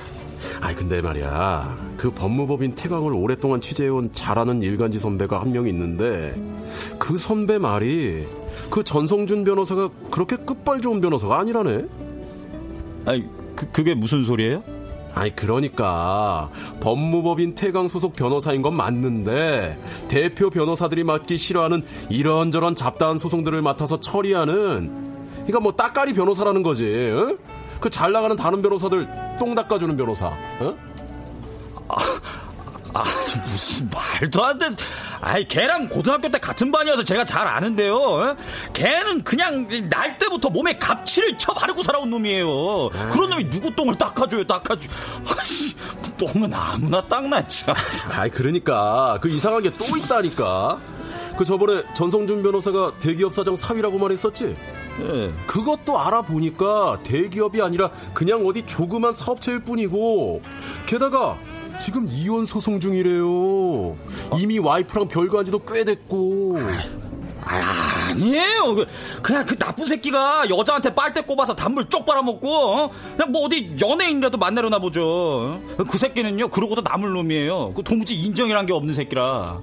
아이 0.60 0.74
근데 0.74 1.00
말이야 1.02 1.94
그 1.96 2.10
법무법인 2.10 2.74
태광을 2.74 3.12
오랫동안 3.12 3.60
취재해온 3.60 4.12
잘하는 4.12 4.62
일간지 4.62 4.98
선배가 4.98 5.40
한 5.40 5.52
명 5.52 5.66
있는데 5.68 6.34
그 6.98 7.16
선배 7.16 7.58
말이 7.58 8.26
그 8.70 8.82
전성준 8.82 9.44
변호사가 9.44 9.90
그렇게 10.10 10.36
끝발 10.36 10.80
좋은 10.80 11.00
변호사가 11.00 11.38
아니라네. 11.38 11.84
아니 13.06 13.24
그, 13.54 13.70
그게 13.70 13.94
무슨 13.94 14.24
소리예요? 14.24 14.62
아니 15.14 15.34
그러니까 15.34 16.50
법무법인 16.80 17.54
태강 17.54 17.86
소속 17.88 18.14
변호사인 18.14 18.62
건 18.62 18.74
맞는데 18.74 19.78
대표 20.08 20.50
변호사들이 20.50 21.04
맡기 21.04 21.36
싫어하는 21.36 21.84
이런저런 22.10 22.74
잡다한 22.74 23.18
소송들을 23.18 23.62
맡아서 23.62 24.00
처리하는 24.00 25.04
그러니까 25.34 25.60
뭐 25.60 25.72
따까리 25.72 26.14
변호사라는 26.14 26.62
거지. 26.62 26.84
응? 26.84 27.38
그잘 27.80 28.12
나가는 28.12 28.34
다른 28.34 28.62
변호사들 28.62 29.08
똥 29.38 29.54
닦아주는 29.54 29.96
변호사. 29.96 30.32
응? 30.62 30.76
아, 31.88 31.94
아, 32.94 33.02
무슨 33.50 33.90
말도 33.90 34.44
안 34.44 34.58
돼. 34.58 34.66
아이, 35.20 35.46
걔랑 35.48 35.88
고등학교 35.88 36.28
때 36.30 36.38
같은 36.38 36.70
반이어서 36.70 37.02
제가 37.02 37.24
잘 37.24 37.46
아는데요. 37.46 37.94
어? 37.96 38.36
걔는 38.72 39.24
그냥 39.24 39.66
날 39.90 40.16
때부터 40.18 40.48
몸에 40.50 40.78
갑치를 40.78 41.36
쳐 41.38 41.52
바르고 41.52 41.82
살아온 41.82 42.08
놈이에요. 42.10 42.46
아. 42.94 43.08
그런 43.10 43.30
놈이 43.30 43.50
누구 43.50 43.74
똥을 43.74 43.96
닦아줘요, 43.96 44.46
닦아줘. 44.46 44.88
아씨, 45.38 45.74
똥은 46.16 46.54
아무나 46.54 47.00
닦나, 47.02 47.44
참. 47.46 47.74
아이, 48.12 48.30
그러니까. 48.30 49.18
그 49.20 49.28
이상한 49.28 49.62
게 49.62 49.70
또 49.70 49.96
있다니까. 49.96 50.78
그 51.36 51.44
저번에 51.44 51.82
전성준 51.94 52.44
변호사가 52.44 52.92
대기업 53.00 53.32
사장 53.32 53.56
사위라고 53.56 53.98
말했었지? 53.98 54.56
네. 55.00 55.32
그것도 55.48 55.98
알아보니까 55.98 57.00
대기업이 57.02 57.60
아니라 57.60 57.90
그냥 58.12 58.46
어디 58.46 58.62
조그만 58.62 59.12
사업체일 59.14 59.58
뿐이고 59.64 60.40
게다가 60.86 61.36
지금 61.78 62.06
이혼 62.08 62.46
소송 62.46 62.80
중이래요. 62.80 63.96
이미 64.38 64.58
와이프랑 64.58 65.08
별거한 65.08 65.44
지도 65.44 65.58
꽤 65.64 65.84
됐고. 65.84 66.58
아니에요. 67.46 68.74
그, 68.74 68.86
그냥 69.22 69.44
그 69.44 69.56
나쁜 69.58 69.84
새끼가 69.84 70.48
여자한테 70.48 70.94
빨대 70.94 71.20
꼽아서 71.20 71.54
단물 71.54 71.88
쪽 71.90 72.06
빨아먹고, 72.06 72.48
어? 72.48 72.90
그냥 73.16 73.32
뭐 73.32 73.44
어디 73.44 73.76
연예인이라도 73.80 74.38
만나려나 74.38 74.78
보죠. 74.78 75.60
그 75.90 75.98
새끼는요, 75.98 76.48
그러고도 76.48 76.80
남을 76.80 77.10
놈이에요. 77.12 77.74
그 77.74 77.82
도무지 77.82 78.14
인정이란 78.14 78.64
게 78.66 78.72
없는 78.72 78.94
새끼라. 78.94 79.60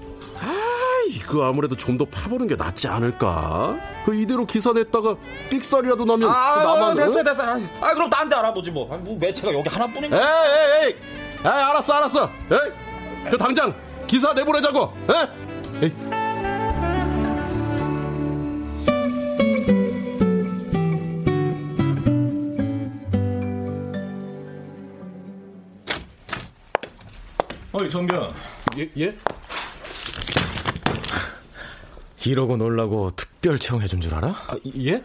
그 1.28 1.42
아무래도 1.44 1.76
좀 1.76 1.98
더 1.98 2.06
파보는 2.06 2.48
게 2.48 2.56
낫지 2.56 2.88
않을까? 2.88 3.76
그 4.06 4.16
이대로 4.16 4.46
기사 4.46 4.72
냈다가 4.72 5.16
삑살이라도 5.50 6.06
나면 6.06 6.30
아, 6.30 6.56
그 6.56 6.60
나만 6.68 6.96
됐어 6.98 7.20
어? 7.20 7.24
됐어. 7.24 7.44
아 7.82 7.94
그럼 7.94 8.10
딴 8.10 8.28
데 8.30 8.36
알아보지 8.36 8.72
뭐. 8.72 8.86
뭐 8.98 9.18
매체가 9.20 9.54
여기 9.54 9.68
하나뿐인가? 9.70 10.18
에이 10.18 10.24
에이 10.24 10.88
에이. 10.88 10.96
에이 11.44 11.48
알았어 11.50 11.94
알았어. 11.94 12.32
에이. 12.52 13.30
그 13.30 13.38
당장 13.38 13.74
기사 14.08 14.34
내보내자고. 14.34 14.94
에이. 15.10 15.84
에이. 15.84 15.94
어이 27.74 27.90
정변. 27.90 28.32
예 28.78 28.90
예? 29.00 29.18
이러고 32.24 32.58
놀라고 32.58 33.12
특별 33.16 33.58
채용해준 33.58 34.00
줄 34.02 34.14
알아? 34.14 34.28
아, 34.28 34.56
예? 34.78 35.04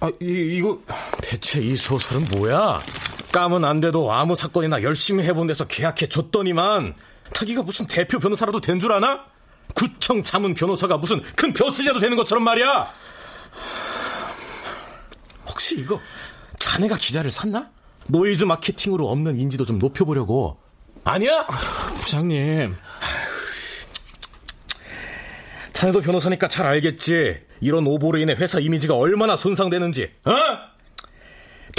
아, 0.00 0.10
이, 0.20 0.56
이거 0.58 0.78
대체 1.22 1.60
이 1.62 1.76
소설은 1.76 2.26
뭐야? 2.36 2.80
까면 3.32 3.64
안 3.64 3.80
돼도 3.80 4.12
아무 4.12 4.36
사건이나 4.36 4.82
열심히 4.82 5.24
해본 5.24 5.46
데서 5.46 5.66
계약해 5.66 6.06
줬더니만 6.08 6.94
자기가 7.32 7.62
무슨 7.62 7.86
대표 7.86 8.18
변호사라도 8.18 8.60
된 8.60 8.78
줄 8.78 8.92
아나? 8.92 9.24
구청 9.74 10.22
자문 10.22 10.52
변호사가 10.54 10.98
무슨 10.98 11.22
큰 11.34 11.52
벼슬이라도 11.54 11.98
되는 11.98 12.16
것처럼 12.16 12.44
말이야. 12.44 12.92
혹시 15.46 15.76
이거 15.78 15.98
자네가 16.58 16.96
기자를 16.96 17.30
샀나? 17.30 17.70
노이즈 18.08 18.44
마케팅으로 18.44 19.08
없는 19.10 19.38
인지도 19.38 19.64
좀 19.64 19.78
높여보려고. 19.78 20.60
아니야? 21.04 21.46
부장님. 22.00 22.76
자네도 25.72 26.00
변호사니까 26.02 26.48
잘 26.48 26.66
알겠지. 26.66 27.40
이런 27.60 27.86
오보로 27.86 28.18
인해 28.18 28.34
회사 28.34 28.58
이미지가 28.58 28.94
얼마나 28.94 29.36
손상되는지. 29.36 30.10
어? 30.24 30.32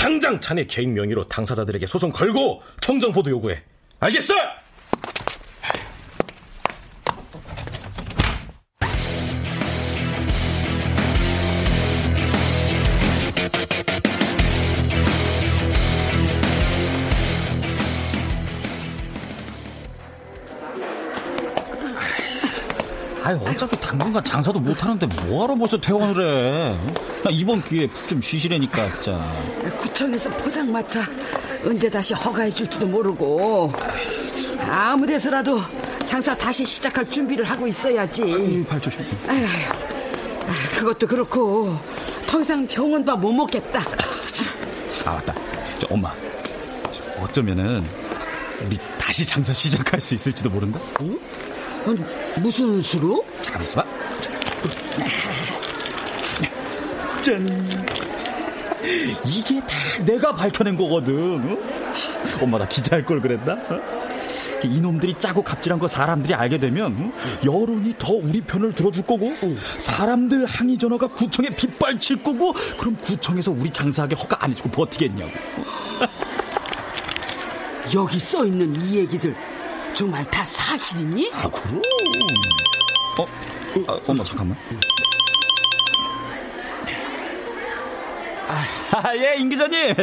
당장 0.04 0.38
자네 0.38 0.66
개인 0.66 0.94
명의로 0.94 1.30
당사자들에게 1.30 1.88
소송 1.88 2.12
걸고 2.12 2.62
청정 2.82 3.14
보도 3.14 3.30
요구해. 3.32 3.64
알겠어? 4.02 4.34
아니 23.24 23.40
어차피 23.40 23.80
당분간 23.80 24.22
장사도 24.22 24.60
못하는데 24.60 25.08
뭐하러 25.26 25.56
벌써 25.56 25.78
퇴원을 25.78 26.76
해 26.76 26.78
이번 27.32 27.64
기회에 27.64 27.88
푹 27.88 28.10
좀 28.10 28.22
쉬시라니까 28.22 28.92
진짜 28.92 29.18
구청에서 29.80 30.30
포장마차 30.32 31.02
언제 31.66 31.90
다시 31.90 32.14
허가해 32.14 32.52
줄지도 32.52 32.88
모르고 32.88 33.72
아무 34.70 35.06
데서라도 35.06 35.62
장사 36.06 36.36
다시 36.36 36.66
시작할 36.66 37.10
준비를 37.10 37.46
하고 37.46 37.68
있어야지 37.68 38.66
발 38.68 38.80
조심 38.82 39.06
그것도 40.78 41.08
그렇고 41.08 41.78
더 42.28 42.42
이상 42.42 42.66
병원밥 42.68 43.20
못 43.20 43.32
먹겠다 43.32 43.82
아 45.06 45.14
맞다 45.14 45.34
저, 45.80 45.88
엄마 45.90 46.14
어쩌면은 47.20 47.84
우리 48.66 48.78
다시 48.98 49.26
장사 49.26 49.54
시작할 49.54 50.00
수 50.00 50.16
있을지도 50.16 50.50
모른다 50.50 50.80
응? 51.02 51.20
아니, 51.86 52.00
무슨 52.38 52.82
수로? 52.82 53.26
잠깐만 53.42 53.64
있어봐. 53.64 53.86
짠. 57.22 57.46
이게 59.26 59.60
다 59.62 59.68
내가 60.06 60.36
밝혀낸 60.36 60.76
거거든. 60.76 61.52
어? 61.52 61.58
엄마 62.42 62.58
나 62.58 62.68
기자할 62.68 63.06
걸 63.06 63.22
그랬나? 63.22 63.54
어? 63.54 64.04
이놈들이 64.64 65.16
짜고 65.20 65.42
갑질한 65.42 65.78
거 65.78 65.88
사람들이 65.88 66.34
알게 66.34 66.58
되면 66.58 66.96
어? 66.98 67.12
여론이 67.46 67.96
더 67.98 68.14
우리 68.14 68.42
편을 68.42 68.74
들어줄 68.74 69.06
거고 69.06 69.34
사람들 69.78 70.46
항의 70.46 70.78
전화가 70.78 71.08
구청에 71.08 71.50
빗발칠 71.50 72.24
거고 72.24 72.54
그럼 72.78 72.98
구청에서 73.02 73.52
우리 73.52 73.70
장사하게 73.70 74.16
허가 74.16 74.44
안 74.44 74.52
해주고 74.52 74.70
버티겠냐고. 74.70 75.32
여기 77.94 78.18
써 78.18 78.46
있는 78.46 78.74
이 78.86 78.98
얘기들 78.98 79.36
정말 79.94 80.26
다 80.26 80.44
사실이니? 80.46 81.32
아, 81.34 81.50
그럼. 81.50 81.82
어? 83.20 83.26
아, 83.88 84.00
엄마, 84.08 84.24
잠깐만. 84.24 84.58
아, 88.92 89.16
예, 89.16 89.36
임 89.38 89.50
기자님. 89.50 89.96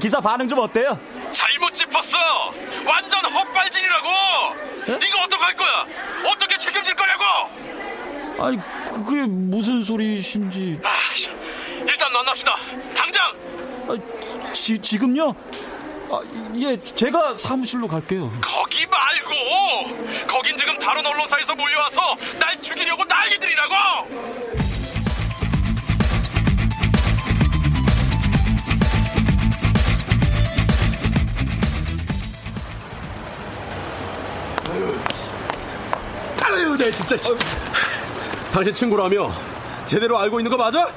기사 0.00 0.20
반응 0.20 0.48
좀 0.48 0.58
어때요? 0.58 0.98
잘못 1.32 1.72
짚었어. 1.72 2.18
완전 2.86 3.24
헛발질이라고. 3.24 4.08
네? 4.86 4.98
네가 4.98 5.24
어떡할 5.24 5.54
거야? 5.56 5.86
어떻게 6.32 6.56
책임질 6.56 6.94
거냐고? 6.94 7.24
아니, 8.38 8.58
그게 8.92 9.22
무슨 9.26 9.82
소리신지. 9.82 10.78
아, 10.82 10.90
일단 11.86 12.12
만납시다. 12.12 12.56
당장. 12.94 13.22
아, 13.88 14.52
지, 14.52 14.78
지금요? 14.78 15.34
아, 16.10 16.20
예, 16.56 16.76
제가 16.78 17.34
사무실로 17.36 17.88
갈게요. 17.88 18.30
거기 18.40 18.86
말고! 18.86 20.26
거긴 20.26 20.56
지금 20.56 20.78
다른 20.78 21.04
언론사에서 21.04 21.54
몰려와서 21.54 22.16
날 22.38 22.60
죽이려고 22.60 23.04
난리들이라고! 23.04 23.74
아유, 36.44 36.76
내 36.76 36.86
네, 36.86 36.90
진짜. 36.90 37.16
당신 38.52 38.72
친구라며 38.72 39.32
제대로 39.84 40.18
알고 40.18 40.40
있는 40.40 40.50
거 40.50 40.56
맞아? 40.56 40.88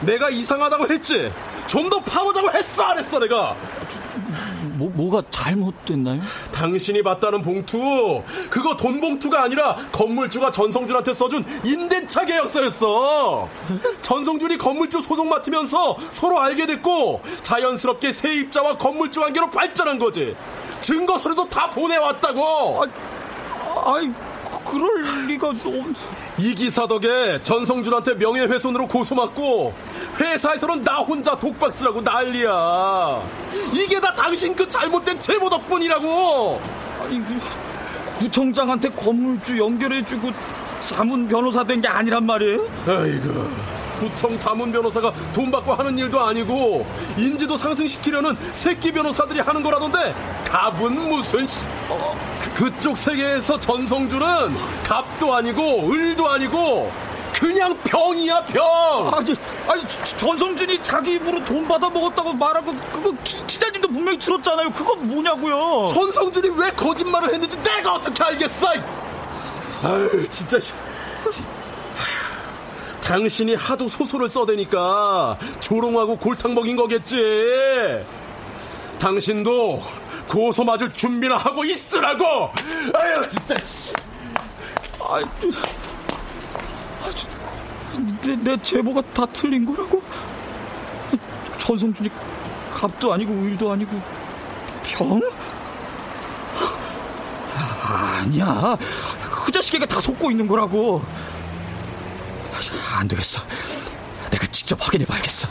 내가 0.00 0.30
이상하다고 0.30 0.88
했지? 0.88 1.32
좀 1.66 1.88
더 1.90 1.98
파보자고 2.00 2.50
했어 2.52 2.82
안 2.84 2.98
했어 2.98 3.18
내가 3.18 3.56
뭐, 4.74 4.90
뭐가 4.94 5.22
잘못됐나요? 5.30 6.20
당신이 6.52 7.02
받다는 7.02 7.42
봉투, 7.42 8.22
그거 8.50 8.76
돈 8.76 9.00
봉투가 9.00 9.44
아니라 9.44 9.76
건물주가 9.92 10.50
전성준한테 10.50 11.14
써준 11.14 11.44
임대차 11.64 12.24
계약서였어. 12.24 13.48
전성준이 14.02 14.58
건물주 14.58 15.00
소송 15.02 15.28
맡으면서 15.28 15.96
서로 16.10 16.40
알게 16.40 16.66
됐고, 16.66 17.22
자연스럽게 17.42 18.12
세입자와 18.12 18.78
건물주 18.78 19.20
관계로 19.20 19.48
발전한 19.50 19.96
거지. 19.98 20.34
증거 20.80 21.18
서류도 21.18 21.48
다 21.48 21.70
보내왔다고! 21.70 22.82
아, 22.82 23.94
아이, 23.94 24.10
그럴 24.64 25.26
리가 25.26 25.52
너무... 25.62 25.92
이 26.38 26.54
기사 26.54 26.86
덕에 26.86 27.40
전성준한테 27.42 28.14
명예훼손으로 28.14 28.88
고소받고 28.88 29.74
회사에서는 30.20 30.82
나 30.82 30.96
혼자 30.98 31.36
독박 31.36 31.72
쓰라고 31.72 32.00
난리야. 32.00 33.22
이게 33.72 34.00
다 34.00 34.12
당신 34.14 34.54
그 34.54 34.66
잘못된 34.66 35.18
제보 35.18 35.48
덕분이라고. 35.48 36.60
아니 37.02 37.18
그 37.24 37.38
구청장한테 38.18 38.90
건물주 38.90 39.58
연결해주고 39.58 40.30
자문 40.86 41.26
변호사 41.28 41.64
된 41.64 41.80
게 41.80 41.88
아니란 41.88 42.24
말이에요? 42.26 42.66
아이고. 42.86 43.73
구청 43.98 44.38
자문 44.38 44.72
변호사가 44.72 45.12
돈 45.32 45.50
받고 45.50 45.74
하는 45.74 45.98
일도 45.98 46.20
아니고 46.20 46.86
인지도 47.16 47.56
상승시키려는 47.56 48.36
새끼 48.54 48.92
변호사들이 48.92 49.40
하는 49.40 49.62
거라던데 49.62 50.14
갑은 50.46 51.08
무슨 51.08 51.46
어, 51.88 52.16
그쪽 52.56 52.96
세계에서 52.96 53.58
전성주는 53.58 54.26
갑도 54.84 55.34
아니고 55.34 55.92
을도 55.92 56.28
아니고 56.28 56.92
그냥 57.34 57.76
병이야 57.84 58.44
병. 58.46 59.12
아니, 59.12 59.34
아니 59.68 59.82
전성준이 60.16 60.80
자기 60.82 61.14
입으로 61.16 61.44
돈 61.44 61.66
받아 61.66 61.90
먹었다고 61.90 62.32
말하고 62.34 62.72
그거 62.92 63.12
기, 63.24 63.58
자님도 63.58 63.88
분명히 63.88 64.18
들었잖아요. 64.18 64.70
그건 64.70 65.06
뭐냐고요? 65.08 65.88
전성준이 65.92 66.50
왜 66.56 66.70
거짓말을 66.70 67.34
했는지 67.34 67.60
내가 67.62 67.94
어떻게 67.94 68.22
알겠어? 68.22 68.68
아유 69.82 70.28
진짜. 70.28 70.58
당신이 73.04 73.54
하도 73.54 73.86
소설을 73.86 74.28
써대니까 74.30 75.38
조롱하고 75.60 76.16
골탕 76.16 76.54
먹인 76.54 76.74
거겠지. 76.74 78.02
당신도 78.98 79.82
고소 80.26 80.64
맞을 80.64 80.90
준비나 80.90 81.36
하고 81.36 81.64
있으라고. 81.64 82.24
아유 82.94 83.28
진짜. 83.28 83.54
아, 85.00 85.18
내, 88.22 88.36
내 88.36 88.56
제보가 88.62 89.02
다 89.12 89.26
틀린 89.26 89.66
거라고? 89.66 90.02
전성준이 91.58 92.08
갑도 92.72 93.12
아니고 93.12 93.32
을도 93.34 93.70
아니고 93.70 94.00
병? 94.82 95.20
아니야. 97.86 98.78
그 99.30 99.52
자식에게 99.52 99.84
다 99.84 100.00
속고 100.00 100.30
있는 100.30 100.46
거라고. 100.48 101.02
안 102.98 103.08
되겠어. 103.08 103.42
내가 104.30 104.46
직접 104.46 104.78
확인해 104.80 105.04
봐야겠어. 105.04 105.48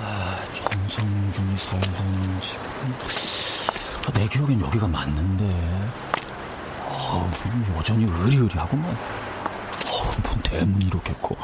아, 0.00 0.38
전성준이 0.54 1.56
살던 1.56 2.40
집. 2.42 2.58
아, 4.06 4.12
내 4.12 4.28
기억엔 4.28 4.60
여기가 4.60 4.86
맞는데. 4.86 5.44
아, 6.84 7.30
여전히 7.76 8.04
으리으리하구만. 8.06 8.90
어, 8.90 10.12
뭔 10.22 10.40
대문이 10.42 10.86
이렇게 10.86 11.12
있고. 11.12 11.36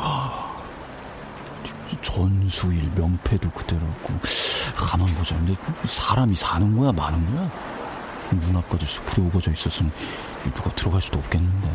전수일 2.03 2.91
명패도 2.95 3.51
그대로고 3.51 4.15
가만 4.75 5.07
보자 5.15 5.37
근데 5.37 5.55
사람이 5.87 6.35
사는 6.35 6.77
거야 6.77 6.93
마는 6.93 7.35
거야 7.35 7.51
문 8.31 8.57
앞까지 8.57 8.87
숲으로 8.87 9.27
우거져 9.27 9.51
있어서 9.53 9.85
누가 10.55 10.71
들어갈 10.71 11.01
수도 11.01 11.19
없겠는데 11.19 11.69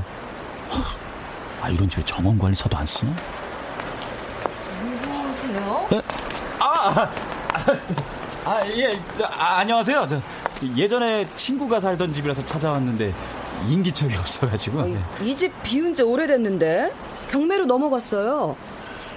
아 1.62 1.70
이런 1.70 1.90
집에 1.90 2.04
정원 2.06 2.38
관리사도 2.38 2.78
안 2.78 2.86
쓰나? 2.86 3.12
누구세요? 4.84 5.88
네? 5.92 6.02
아, 6.60 6.90
아, 6.90 7.12
아, 8.46 8.62
예, 8.68 8.92
아, 9.24 9.58
안녕하세요. 9.60 10.08
저, 10.10 10.22
예전에 10.76 11.28
친구가 11.36 11.80
살던 11.80 12.14
집이라서 12.14 12.42
찾아왔는데 12.46 13.14
인기척이 13.68 14.16
없어가지고. 14.16 14.84
네. 14.84 15.00
이집 15.24 15.52
비운 15.64 15.96
지 15.96 16.04
오래됐는데 16.04 16.94
경매로 17.32 17.66
넘어갔어요. 17.66 18.56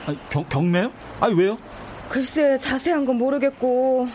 아, 0.06 0.14
경, 0.30 0.44
경매요? 0.48 0.90
아 1.20 1.26
왜요? 1.26 1.58
글쎄 2.08 2.58
자세한 2.58 3.04
건 3.06 3.16
모르겠고 3.16 4.08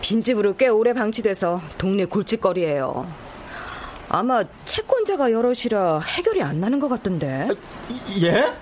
빈집으로 0.00 0.56
꽤 0.56 0.68
오래 0.68 0.92
방치돼서 0.92 1.60
동네 1.78 2.04
골칫거리예요. 2.04 3.06
아마 4.08 4.42
채권자가 4.66 5.32
여럿이라 5.32 6.00
해결이 6.00 6.42
안 6.42 6.60
나는 6.60 6.80
것 6.80 6.88
같던데. 6.88 7.48
예? 8.22 8.52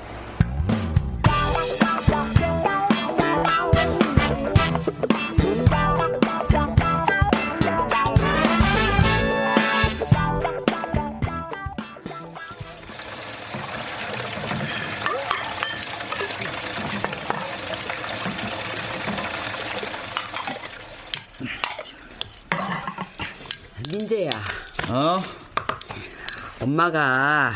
엄마가 26.61 27.53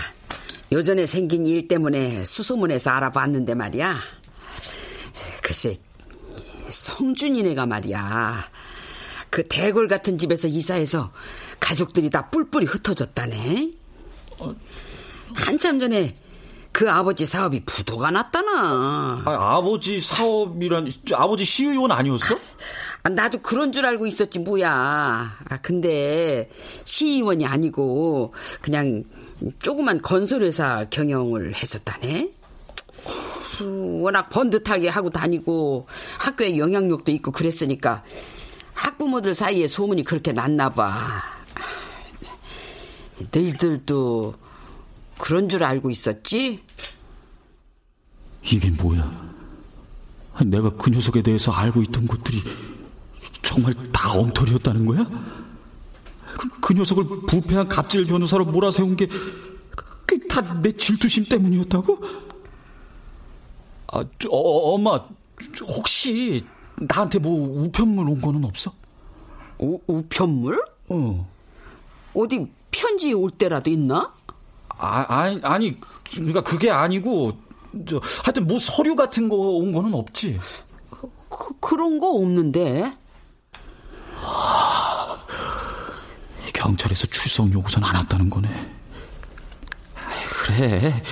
요전에 0.73 1.07
생긴 1.07 1.47
일 1.47 1.69
때문에 1.69 2.25
수소문해서 2.25 2.91
알아봤는데 2.91 3.55
말이야. 3.55 3.99
글쎄, 5.43 5.77
성준이네가 6.69 7.67
말이야. 7.67 8.51
그 9.31 9.47
대골 9.47 9.89
같은 9.89 10.17
집에서 10.17 10.49
이사해서 10.49 11.13
가족들이 11.61 12.09
다 12.11 12.31
뿔뿔이 12.31 12.67
흩어졌다네. 12.67 13.73
한참 15.35 15.79
전에 15.79 16.17
그 16.75 16.91
아버지 16.91 17.25
사업이 17.25 17.65
부도가 17.65 18.11
났다나. 18.11 19.23
아, 19.25 19.57
아버지 19.57 20.01
사업이란 20.01 20.91
아버지 21.13 21.45
시의원 21.45 21.93
아니었어? 21.93 22.37
아, 23.05 23.09
나도 23.11 23.43
그런 23.43 23.71
줄 23.71 23.87
알고 23.87 24.09
있었지 24.09 24.41
뭐야. 24.41 25.39
아, 25.49 25.59
근데 25.63 26.51
시의원이 26.85 27.47
아니고 27.47 28.35
그냥 28.61 29.05
조그만 29.63 30.03
건설회사 30.03 30.87
경영을 30.91 31.55
했었다네. 31.55 32.33
워낙 34.01 34.29
번듯하게 34.31 34.89
하고 34.89 35.11
다니고 35.11 35.87
학교에 36.19 36.59
영향력도 36.59 37.13
있고 37.13 37.31
그랬으니까 37.31 38.03
학부모들 38.73 39.37
사이에 39.37 39.69
소문이 39.69 40.03
그렇게 40.03 40.33
났나 40.33 40.71
봐. 40.71 41.23
너희들도 43.31 44.35
그런 45.19 45.49
줄 45.49 45.65
알고 45.65 45.91
있었지? 45.91 46.63
이게 48.43 48.71
뭐야? 48.71 49.25
내가 50.45 50.71
그 50.71 50.91
녀석에 50.91 51.23
대해서 51.23 51.53
알고 51.53 51.83
있던 51.83 52.07
것들이 52.07 52.43
정말 53.43 53.75
다 53.93 54.13
엉터리였다는 54.19 54.85
거야? 54.87 55.09
그, 56.39 56.49
그 56.61 56.75
녀석을 56.75 57.05
부패한 57.29 57.69
갑질 57.69 58.07
변호사로 58.07 58.45
몰아세운 58.47 58.97
게다내 58.97 60.73
질투심 60.73 61.27
때문이었다고? 61.27 62.01
아, 63.93 64.05
저, 64.19 64.29
어, 64.29 64.75
엄마, 64.75 65.07
혹시 65.63 66.45
나한테 66.77 67.21
뭐 67.21 67.63
우편물 67.63 68.09
온 68.09 68.21
거는 68.21 68.45
없어? 68.45 68.75
우, 69.59 69.79
우편물? 69.87 70.61
어. 70.89 71.31
어디 72.13 72.47
편지 72.71 73.13
올 73.13 73.31
때라도 73.31 73.71
있나? 73.71 74.13
아, 74.79 75.05
아니, 75.09 75.41
아니, 75.43 75.81
그러니까 76.13 76.41
그게 76.43 76.71
아니고, 76.71 77.39
저, 77.89 78.01
하여튼 78.25 78.47
뭐 78.47 78.59
서류 78.59 78.95
같은 78.97 79.29
거 79.29 79.37
온 79.37 79.73
거는 79.73 79.95
없지. 79.95 80.39
그, 81.29 81.59
그런 81.61 81.99
거 81.99 82.11
없는데. 82.11 82.93
하, 84.17 85.19
경찰에서 86.53 87.07
출석 87.09 87.53
요구서는 87.53 87.87
안 87.89 87.97
왔다는 87.97 88.31
거네. 88.31 88.49
아이, 89.97 90.25
그래. 90.25 91.03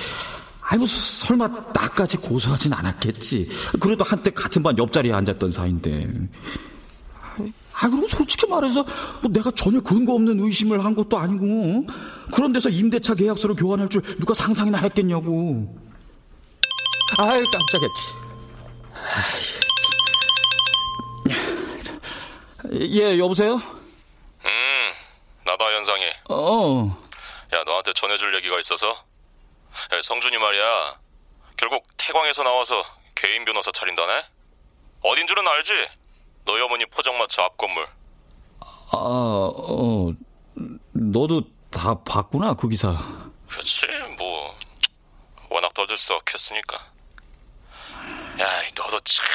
아이, 0.61 0.77
뭐, 0.77 0.87
설마 0.87 1.47
나까지 1.73 2.17
고소하진 2.17 2.73
않았겠지. 2.73 3.49
그래도 3.79 4.03
한때 4.03 4.31
같은 4.31 4.63
반 4.63 4.77
옆자리에 4.77 5.11
앉았던 5.13 5.51
사이인데. 5.51 6.09
아, 7.83 7.85
아, 7.85 7.89
그리고 7.89 8.07
솔직히 8.07 8.47
말해서 8.47 8.83
뭐 9.21 9.29
내가 9.29 9.51
전혀 9.51 9.81
근거 9.81 10.13
없는 10.13 10.39
의심을 10.39 10.85
한 10.85 10.95
것도 10.95 11.17
아니고 11.17 11.85
그런 12.33 12.53
데서 12.53 12.69
임대차 12.69 13.15
계약서를 13.15 13.55
교환할 13.55 13.89
줄 13.89 14.01
누가 14.17 14.33
상상이나 14.33 14.77
했겠냐고. 14.77 15.75
아이, 17.17 17.43
깜짝이야. 17.43 17.89
예, 22.73 23.19
여보세요? 23.19 23.55
음, 23.55 24.91
나다, 25.45 25.65
현상이. 25.65 26.05
어. 26.29 26.97
야, 27.53 27.63
너한테 27.65 27.91
전해줄 27.93 28.33
얘기가 28.35 28.59
있어서. 28.61 28.87
야, 28.91 30.01
성준이 30.01 30.37
말이야. 30.37 30.97
결국 31.57 31.85
태광에서 31.97 32.43
나와서 32.43 32.83
개인 33.15 33.43
변호사 33.43 33.71
차린다네? 33.71 34.23
어딘 35.01 35.27
줄은 35.27 35.45
알지? 35.45 35.73
너희 36.45 36.61
어머니 36.61 36.85
포장마차 36.85 37.43
앞 37.43 37.57
건물. 37.57 37.85
아, 38.91 38.97
어, 38.97 40.13
너도 40.91 41.43
다 41.71 41.95
봤구나, 42.03 42.53
그 42.53 42.69
기사. 42.69 42.97
그렇지, 43.49 43.87
뭐. 44.17 44.57
워낙 45.49 45.73
떠들썩했으니까. 45.73 46.77
야, 48.39 48.47
너도 48.75 48.99
참. 49.01 49.25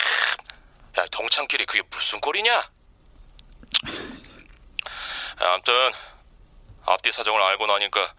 야, 0.98 1.06
동창끼리 1.10 1.66
그게 1.66 1.82
무슨 1.90 2.20
꼴이냐? 2.20 2.52
야, 2.52 2.72
아무튼 5.40 5.72
앞뒤 6.84 7.12
사정을 7.12 7.40
알고 7.40 7.66
나니까 7.66 8.14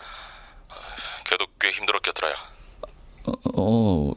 걔도 1.26 1.46
꽤 1.60 1.72
힘들었겠더라야. 1.72 2.36
어, 3.26 3.34
어 3.54 4.14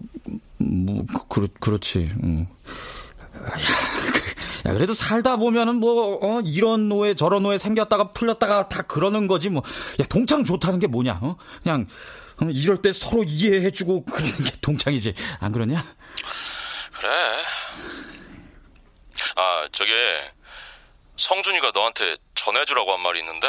뭐, 0.59 1.05
그, 1.29 1.49
그렇지. 1.61 2.13
응. 2.23 2.47
야, 3.35 4.02
그래도 4.63 4.95
살다 4.95 5.37
보면은 5.37 5.77
뭐, 5.77 6.19
어, 6.23 6.41
이런 6.45 6.89
노예, 6.89 7.15
저런 7.15 7.43
노예 7.43 7.59
생겼다가 7.59 8.13
풀렸다가 8.13 8.69
다 8.69 8.83
그러는 8.83 9.27
거지, 9.27 9.49
뭐. 9.51 9.63
야, 10.01 10.05
동창 10.09 10.45
좋다는 10.45 10.79
게 10.79 10.87
뭐냐, 10.87 11.19
어? 11.23 11.37
그냥, 11.63 11.89
어, 12.41 12.45
이럴 12.47 12.81
때 12.81 12.93
서로 12.93 13.25
이해해주고 13.25 14.05
그러는 14.05 14.37
게 14.37 14.51
동창이지. 14.61 15.15
안 15.41 15.53
그러냐? 15.53 15.85
그래. 16.93 17.09
아, 19.35 19.69
저게, 19.73 19.93
성준이가 21.17 21.73
너한테 21.75 22.17
전해주라고 22.37 22.93
한 22.93 23.01
말이 23.01 23.19
있는데, 23.19 23.49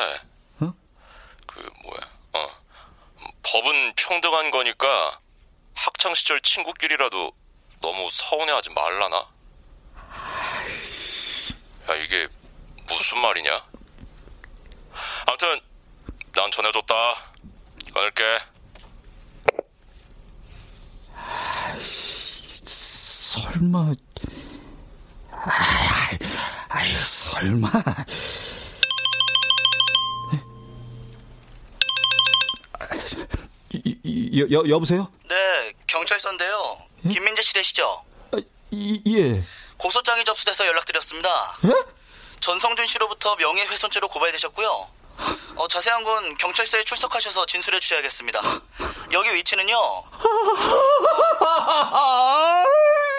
어? 0.61 0.73
그, 1.45 1.59
뭐야, 1.83 1.99
어. 2.33 2.49
법은 3.43 3.93
평등한 3.95 4.49
거니까, 4.49 5.19
학창시절 5.75 6.41
친구끼리라도 6.41 7.31
너무 7.81 8.09
서운해하지 8.11 8.71
말라나? 8.71 9.25
야, 11.89 11.95
이게 11.95 12.27
무슨 12.87 13.19
말이냐? 13.19 13.61
아무튼, 15.27 15.59
난 16.33 16.49
전해줬다. 16.51 16.93
끊을게. 17.93 18.39
설마. 22.65 23.93
아이, 25.31 26.17
아이, 26.69 26.89
설마. 26.93 27.69
여, 34.35 34.47
여, 34.51 34.63
여보세요? 34.69 35.11
네, 35.27 35.73
경찰서인데요. 35.87 36.81
예? 37.05 37.09
김민재 37.09 37.41
씨 37.41 37.53
되시죠? 37.53 38.03
아, 38.31 38.37
이, 38.71 39.01
예. 39.07 39.43
고소장이 39.77 40.23
접수돼서 40.23 40.65
연락드렸습니다. 40.67 41.57
예? 41.65 41.73
전성준 42.39 42.87
씨로부터 42.87 43.35
명예훼손죄로 43.35 44.07
고발되셨고요. 44.07 44.89
어, 45.55 45.67
자세한 45.67 46.03
건 46.03 46.37
경찰서에 46.37 46.83
출석하셔서 46.83 47.45
진술해 47.45 47.79
주셔야겠습니다. 47.79 48.41
여기 49.11 49.33
위치는요. 49.33 49.75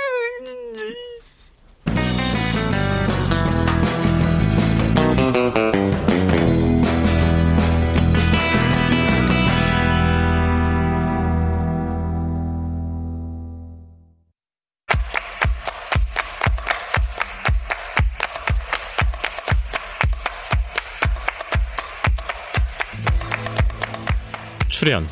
출연 24.85 25.09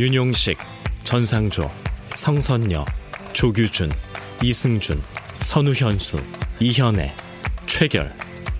윤용식, 0.00 0.58
전상조, 1.04 1.70
성선녀, 2.16 2.84
조규준, 3.34 3.92
이승준, 4.42 5.00
선우현수, 5.38 6.20
이현애, 6.58 7.14
최결, 7.66 8.12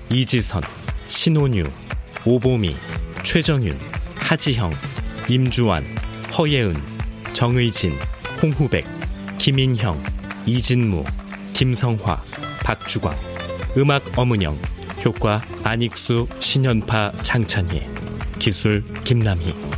이지선, 0.08 0.62
신혼유, 1.08 1.68
오보미, 2.24 2.76
최정윤, 3.24 3.76
하지형, 4.14 4.72
임주환, 5.28 5.84
허예은, 6.38 6.80
정의진, 7.32 7.98
홍후백, 8.40 8.86
김인형, 9.38 10.00
이진무, 10.46 11.02
김성화, 11.54 12.22
박주광, 12.62 13.18
음악 13.76 14.16
어문영, 14.16 14.56
효과 15.04 15.42
안익수, 15.64 16.28
신연파, 16.38 17.10
장찬희, 17.24 17.82
기술 18.38 18.84
김남희. 19.02 19.75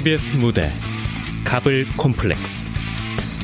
KBS 0.00 0.36
무대 0.38 0.70
가블 1.44 1.84
콤플렉스 1.98 2.66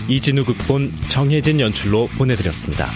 이진우 0.09 0.47
극본 0.47 0.91
정혜진 1.09 1.61
연출로 1.61 2.07
보내드렸습니다. 2.17 2.91